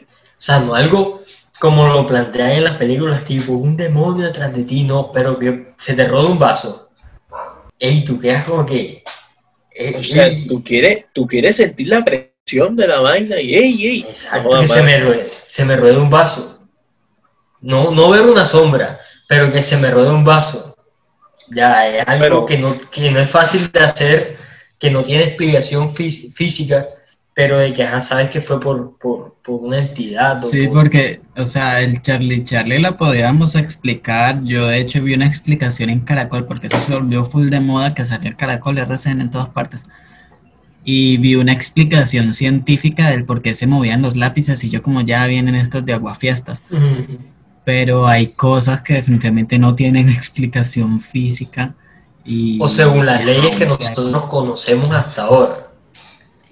O 0.00 0.40
sea, 0.40 0.60
no 0.60 0.74
algo 0.74 1.24
como 1.58 1.88
lo 1.88 2.06
plantean 2.06 2.52
en 2.52 2.64
las 2.64 2.76
películas, 2.76 3.24
tipo 3.24 3.52
un 3.52 3.76
demonio 3.76 4.26
detrás 4.26 4.54
de 4.54 4.62
ti, 4.62 4.84
no, 4.84 5.12
pero 5.12 5.38
que 5.38 5.74
se 5.76 5.94
te 5.94 6.06
roba 6.06 6.26
un 6.26 6.38
vaso. 6.38 6.88
Ey, 7.78 8.04
tú 8.04 8.18
quedas 8.20 8.44
como 8.44 8.64
que. 8.64 9.02
Eh, 9.74 9.96
o 9.96 10.02
sea, 10.02 10.28
tú 10.48 10.62
quieres, 10.62 11.06
tú 11.12 11.26
quieres 11.26 11.56
sentir 11.56 11.88
la 11.88 12.04
presión 12.04 12.76
de 12.76 12.86
la 12.86 13.00
vaina 13.00 13.40
y 13.40 13.54
ey, 13.54 13.86
ey. 13.86 14.06
Exacto, 14.08 14.60
que 14.60 14.68
se 14.68 14.82
me, 14.82 14.98
ruede, 15.00 15.24
se 15.24 15.64
me 15.64 15.76
ruede 15.76 15.98
un 15.98 16.10
vaso. 16.10 16.60
No, 17.60 17.90
no 17.90 18.08
ver 18.10 18.24
una 18.26 18.46
sombra, 18.46 19.00
pero 19.28 19.50
que 19.52 19.62
se 19.62 19.76
me 19.76 19.90
ruede 19.90 20.10
un 20.10 20.24
vaso. 20.24 20.76
Ya, 21.50 21.88
es 21.88 22.06
algo 22.06 22.46
que, 22.46 22.58
no, 22.58 22.78
que 22.90 23.10
no 23.10 23.20
es 23.20 23.30
fácil 23.30 23.70
de 23.72 23.80
hacer 23.80 24.37
que 24.78 24.90
no 24.90 25.02
tiene 25.02 25.24
explicación 25.24 25.92
física, 25.94 26.86
pero 27.34 27.58
de 27.58 27.72
que 27.72 27.78
ya 27.78 28.00
sabes 28.00 28.30
que 28.30 28.40
fue 28.40 28.60
por, 28.60 28.96
por, 28.98 29.36
una 29.46 29.78
entidad. 29.78 30.40
Sí, 30.40 30.68
porque, 30.68 31.20
o 31.36 31.46
sea, 31.46 31.80
el 31.80 32.02
Charlie 32.02 32.44
Charlie 32.44 32.80
la 32.80 32.96
podíamos 32.96 33.54
explicar. 33.54 34.42
Yo, 34.44 34.66
de 34.66 34.78
hecho, 34.78 35.02
vi 35.02 35.14
una 35.14 35.26
explicación 35.26 35.88
en 35.88 36.00
Caracol, 36.00 36.44
porque 36.46 36.66
eso 36.66 36.80
se 36.80 36.92
volvió 36.92 37.24
full 37.24 37.48
de 37.48 37.60
moda 37.60 37.94
que 37.94 38.04
salió 38.04 38.36
Caracol, 38.36 38.76
RCN 38.76 39.22
en 39.22 39.30
todas 39.30 39.48
partes. 39.48 39.86
Y 40.84 41.16
vi 41.16 41.36
una 41.36 41.52
explicación 41.52 42.34
científica 42.34 43.08
del 43.08 43.24
por 43.24 43.40
qué 43.40 43.54
se 43.54 43.66
movían 43.66 44.02
los 44.02 44.16
lápices, 44.16 44.62
y 44.64 44.70
yo, 44.70 44.82
como 44.82 45.00
ya 45.00 45.26
vienen 45.26 45.54
estos 45.54 45.86
de 45.86 45.94
aguafiestas. 45.94 46.62
Pero 47.64 48.06
hay 48.06 48.28
cosas 48.28 48.82
que 48.82 48.94
definitivamente 48.94 49.58
no 49.58 49.74
tienen 49.74 50.08
explicación 50.10 51.00
física 51.00 51.74
o 52.60 52.68
según 52.68 53.06
las 53.06 53.24
leyes 53.24 53.56
que 53.56 53.66
nosotros 53.66 54.24
conocemos 54.24 54.94
hasta 54.94 55.22
ahora. 55.22 55.68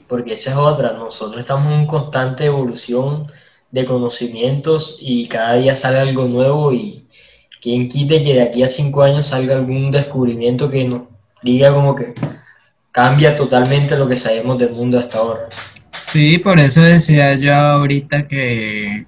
Porque 0.08 0.34
esa 0.34 0.50
es 0.52 0.56
otra, 0.56 0.92
nosotros 0.92 1.40
estamos 1.40 1.72
en 1.72 1.86
constante 1.86 2.46
evolución 2.46 3.30
de 3.70 3.84
conocimientos 3.84 4.98
y 5.00 5.26
cada 5.26 5.54
día 5.54 5.74
sale 5.74 5.98
algo 5.98 6.26
nuevo 6.26 6.72
y 6.72 7.06
quien 7.60 7.88
quite 7.88 8.22
que 8.22 8.34
de 8.34 8.42
aquí 8.42 8.62
a 8.62 8.68
cinco 8.68 9.02
años 9.02 9.28
salga 9.28 9.56
algún 9.56 9.90
descubrimiento 9.90 10.70
que 10.70 10.84
nos 10.84 11.02
diga 11.42 11.74
como 11.74 11.94
que 11.94 12.14
cambia 12.92 13.36
totalmente 13.36 13.96
lo 13.98 14.08
que 14.08 14.16
sabemos 14.16 14.58
del 14.58 14.70
mundo 14.70 14.98
hasta 14.98 15.18
ahora. 15.18 15.48
Sí, 16.00 16.38
por 16.38 16.58
eso 16.58 16.80
decía 16.80 17.34
yo 17.34 17.54
ahorita 17.54 18.28
que, 18.28 19.06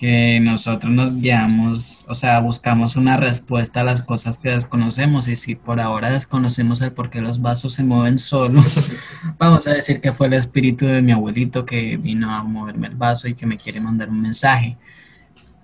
que 0.00 0.40
nosotros 0.40 0.90
nos 0.90 1.14
guiamos, 1.14 2.06
o 2.08 2.14
sea, 2.14 2.40
buscamos 2.40 2.96
una 2.96 3.18
respuesta 3.18 3.82
a 3.82 3.84
las 3.84 4.00
cosas 4.00 4.38
que 4.38 4.48
desconocemos 4.48 5.28
y 5.28 5.36
si 5.36 5.56
por 5.56 5.78
ahora 5.78 6.08
desconocemos 6.08 6.80
el 6.80 6.92
por 6.92 7.10
qué 7.10 7.20
los 7.20 7.42
vasos 7.42 7.74
se 7.74 7.84
mueven 7.84 8.18
solos, 8.18 8.80
vamos 9.38 9.66
a 9.66 9.74
decir 9.74 10.00
que 10.00 10.12
fue 10.12 10.28
el 10.28 10.32
espíritu 10.32 10.86
de 10.86 11.02
mi 11.02 11.12
abuelito 11.12 11.66
que 11.66 11.98
vino 11.98 12.30
a 12.30 12.42
moverme 12.42 12.86
el 12.86 12.94
vaso 12.94 13.28
y 13.28 13.34
que 13.34 13.44
me 13.44 13.58
quiere 13.58 13.78
mandar 13.78 14.08
un 14.08 14.22
mensaje. 14.22 14.78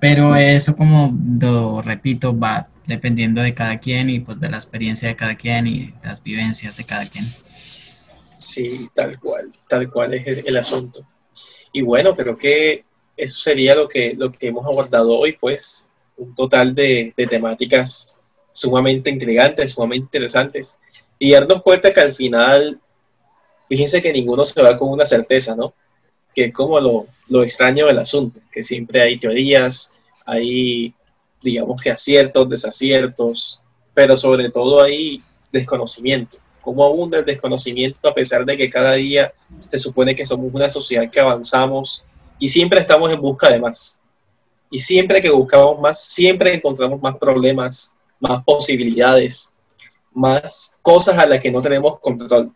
Pero 0.00 0.36
eso, 0.36 0.76
como 0.76 1.16
lo 1.40 1.80
repito, 1.80 2.38
va 2.38 2.68
dependiendo 2.86 3.40
de 3.40 3.54
cada 3.54 3.78
quien 3.78 4.10
y 4.10 4.20
pues 4.20 4.38
de 4.38 4.50
la 4.50 4.58
experiencia 4.58 5.08
de 5.08 5.16
cada 5.16 5.36
quien 5.36 5.66
y 5.66 5.94
las 6.04 6.22
vivencias 6.22 6.76
de 6.76 6.84
cada 6.84 7.06
quien. 7.06 7.34
Sí, 8.36 8.90
tal 8.92 9.18
cual, 9.18 9.50
tal 9.66 9.90
cual 9.90 10.12
es 10.12 10.44
el, 10.44 10.56
asunto. 10.58 11.06
Y 11.72 11.80
bueno, 11.80 12.14
creo 12.14 12.36
que 12.36 12.84
eso 13.16 13.38
sería 13.38 13.74
lo 13.74 13.88
que, 13.88 14.14
lo 14.16 14.30
que 14.30 14.48
hemos 14.48 14.66
abordado 14.66 15.16
hoy, 15.16 15.32
pues 15.32 15.90
un 16.16 16.34
total 16.34 16.74
de, 16.74 17.12
temáticas 17.28 18.20
sumamente 18.52 19.10
intrigantes, 19.10 19.72
sumamente 19.72 20.04
interesantes. 20.04 20.78
Y 21.18 21.32
darnos 21.32 21.62
cuenta 21.62 21.92
que 21.92 22.00
al 22.00 22.14
final, 22.14 22.80
fíjense 23.68 24.02
que 24.02 24.12
ninguno 24.12 24.44
se 24.44 24.60
va 24.62 24.76
con 24.76 24.90
una 24.90 25.06
certeza, 25.06 25.56
¿no? 25.56 25.74
Que 26.34 26.46
es 26.46 26.52
como 26.52 26.78
lo, 26.80 27.06
lo 27.28 27.42
extraño 27.42 27.86
del 27.86 27.98
asunto, 27.98 28.40
que 28.50 28.62
siempre 28.62 29.02
hay 29.02 29.18
teorías, 29.18 29.98
hay, 30.24 30.94
digamos 31.42 31.80
que 31.80 31.90
aciertos, 31.90 32.48
desaciertos, 32.48 33.62
pero 33.94 34.16
sobre 34.16 34.50
todo 34.50 34.82
hay 34.82 35.22
desconocimiento. 35.52 36.38
Cómo 36.60 36.84
abunda 36.84 37.18
el 37.18 37.24
desconocimiento 37.24 38.08
a 38.08 38.14
pesar 38.14 38.44
de 38.44 38.56
que 38.56 38.68
cada 38.68 38.94
día 38.94 39.32
se 39.56 39.78
supone 39.78 40.14
que 40.14 40.26
somos 40.26 40.52
una 40.52 40.68
sociedad 40.68 41.08
que 41.10 41.20
avanzamos 41.20 42.04
y 42.38 42.48
siempre 42.48 42.80
estamos 42.80 43.10
en 43.10 43.20
busca 43.20 43.50
de 43.50 43.58
más. 43.58 44.00
Y 44.70 44.78
siempre 44.78 45.20
que 45.20 45.30
buscamos 45.30 45.80
más, 45.80 46.04
siempre 46.04 46.54
encontramos 46.54 47.00
más 47.00 47.16
problemas, 47.16 47.96
más 48.20 48.42
posibilidades, 48.44 49.52
más 50.12 50.78
cosas 50.82 51.18
a 51.18 51.26
las 51.26 51.40
que 51.40 51.50
no 51.50 51.62
tenemos 51.62 52.00
control. 52.00 52.52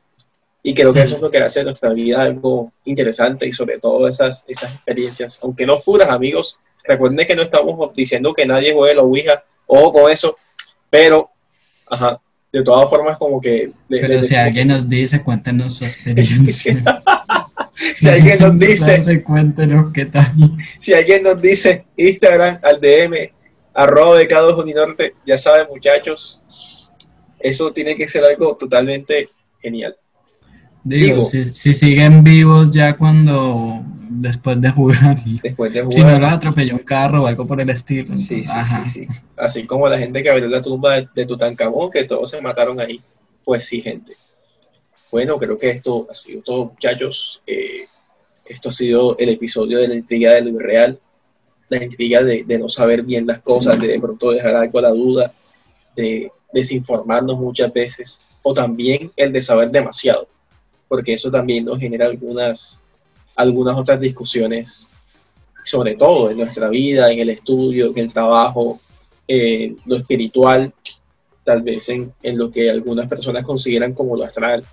Y 0.62 0.74
creo 0.74 0.92
que 0.92 1.02
eso 1.02 1.16
es 1.16 1.22
lo 1.22 1.30
que 1.30 1.38
hace 1.38 1.64
nuestra 1.64 1.90
vida 1.90 2.22
algo 2.22 2.72
interesante 2.84 3.46
y 3.46 3.52
sobre 3.52 3.78
todo 3.78 4.06
esas, 4.08 4.44
esas 4.46 4.72
experiencias. 4.74 5.38
Aunque 5.42 5.64
no 5.64 5.76
oscuras, 5.76 6.10
amigos, 6.10 6.60
recuerden 6.84 7.26
que 7.26 7.36
no 7.36 7.42
estamos 7.42 7.94
diciendo 7.94 8.34
que 8.34 8.44
nadie 8.44 8.74
juegue 8.74 8.94
la 8.94 9.02
Ouija 9.02 9.44
o 9.66 9.92
con 9.92 10.10
eso, 10.10 10.36
pero, 10.90 11.30
ajá, 11.88 12.20
de 12.52 12.62
todas 12.62 12.90
formas 12.90 13.16
como 13.16 13.40
que... 13.40 13.72
pero 13.88 14.22
si 14.22 14.34
alguien 14.34 14.68
nos 14.68 14.88
dice, 14.88 15.22
cuéntenos 15.22 15.76
su 15.76 15.84
experiencia. 15.84 16.82
si 17.98 18.08
alguien 18.08 18.38
nos 18.38 18.58
dice, 18.58 19.22
cuéntenos 19.22 19.92
qué 19.92 20.06
tal. 20.06 20.34
Si 20.78 20.92
alguien 20.94 21.22
nos 21.22 21.40
dice 21.40 21.84
Instagram 21.96 22.58
al 22.62 22.80
DM, 22.80 23.32
arroba 23.74 24.16
becados 24.16 24.62
Uninorte, 24.62 25.14
ya 25.26 25.38
saben 25.38 25.66
muchachos, 25.68 26.42
eso 27.38 27.72
tiene 27.72 27.96
que 27.96 28.08
ser 28.08 28.24
algo 28.24 28.56
totalmente 28.56 29.28
genial. 29.62 29.96
Digo, 30.82 31.22
si, 31.22 31.74
siguen 31.74 32.24
vivos 32.24 32.70
ya 32.70 32.96
cuando 32.96 33.82
después 34.08 34.60
de 34.60 34.70
jugar. 34.70 35.22
Después 35.42 35.72
de 35.72 35.82
jugar. 35.82 35.94
Si 35.94 36.02
no 36.02 36.18
los 36.18 36.30
atropelló 36.30 36.74
un 36.74 36.84
carro 36.84 37.22
o 37.22 37.26
algo 37.26 37.46
por 37.46 37.60
el 37.60 37.68
estilo. 37.68 38.14
Sí, 38.14 38.42
sí, 38.44 38.64
sí, 38.64 38.84
sí, 38.84 39.08
Así 39.36 39.66
como 39.66 39.88
la 39.88 39.98
gente 39.98 40.22
que 40.22 40.30
abrió 40.30 40.48
la 40.48 40.62
tumba 40.62 40.96
de, 40.96 41.08
de 41.14 41.26
Tutankamón, 41.26 41.90
que 41.90 42.04
todos 42.04 42.30
se 42.30 42.40
mataron 42.40 42.80
ahí. 42.80 43.02
Pues 43.44 43.66
sí, 43.66 43.82
gente. 43.82 44.16
Bueno, 45.10 45.38
creo 45.38 45.58
que 45.58 45.70
esto 45.70 46.06
ha 46.08 46.14
sido 46.14 46.42
todo, 46.42 46.64
muchachos. 46.66 47.42
Eh, 47.46 47.86
esto 48.44 48.68
ha 48.68 48.72
sido 48.72 49.16
el 49.18 49.30
episodio 49.30 49.78
de 49.78 49.88
la 49.88 49.94
intriga 49.94 50.32
de 50.32 50.42
lo 50.42 50.50
irreal, 50.50 50.98
la 51.68 51.82
intriga 51.82 52.22
de, 52.22 52.58
no 52.58 52.68
saber 52.68 53.02
bien 53.02 53.26
las 53.26 53.40
cosas, 53.40 53.78
de 53.80 53.88
de 53.88 54.00
pronto 54.00 54.30
dejar 54.30 54.54
algo 54.56 54.78
a 54.78 54.82
la 54.82 54.90
duda, 54.90 55.32
de 55.96 56.30
desinformarnos 56.52 57.38
muchas 57.38 57.72
veces, 57.72 58.22
o 58.42 58.54
también 58.54 59.12
el 59.16 59.32
de 59.32 59.40
saber 59.40 59.70
demasiado, 59.70 60.28
porque 60.88 61.12
eso 61.12 61.30
también 61.30 61.64
nos 61.64 61.78
genera 61.78 62.06
algunas, 62.06 62.82
algunas 63.36 63.76
otras 63.76 64.00
discusiones, 64.00 64.90
sobre 65.62 65.94
todo 65.94 66.30
en 66.30 66.38
nuestra 66.38 66.68
vida, 66.68 67.10
en 67.12 67.20
el 67.20 67.30
estudio, 67.30 67.90
en 67.90 67.98
el 67.98 68.12
trabajo, 68.12 68.80
en 69.28 69.78
lo 69.86 69.96
espiritual, 69.96 70.72
tal 71.44 71.62
vez 71.62 71.88
en, 71.88 72.12
en 72.22 72.36
lo 72.36 72.50
que 72.50 72.70
algunas 72.70 73.08
personas 73.08 73.44
consideran 73.44 73.94
como 73.94 74.16
lo 74.16 74.24
astral 74.24 74.64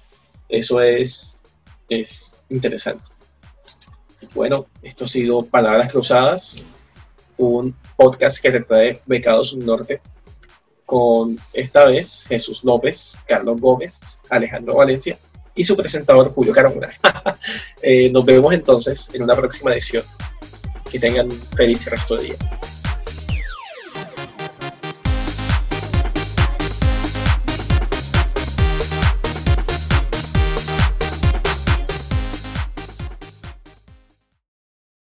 eso 0.49 0.81
es, 0.81 1.41
es 1.89 2.43
interesante. 2.49 3.03
Bueno, 4.33 4.67
esto 4.81 5.05
ha 5.05 5.07
sido 5.07 5.45
Palabras 5.45 5.91
Cruzadas, 5.91 6.65
un 7.37 7.75
podcast 7.95 8.41
que 8.41 8.51
trae 8.59 9.01
Becados 9.05 9.55
Norte 9.55 10.01
con 10.85 11.39
esta 11.53 11.85
vez 11.85 12.25
Jesús 12.27 12.63
López, 12.63 13.19
Carlos 13.27 13.59
Gómez, 13.59 14.21
Alejandro 14.29 14.75
Valencia 14.75 15.17
y 15.53 15.63
su 15.63 15.75
presentador 15.75 16.31
Julio 16.31 16.53
Carmona. 16.53 16.89
Eh, 17.81 18.09
nos 18.11 18.25
vemos 18.25 18.53
entonces 18.53 19.11
en 19.13 19.21
una 19.21 19.35
próxima 19.35 19.71
edición. 19.71 20.03
Que 20.89 20.99
tengan 20.99 21.29
feliz 21.31 21.89
resto 21.89 22.15
de 22.15 22.23
día. 22.23 22.35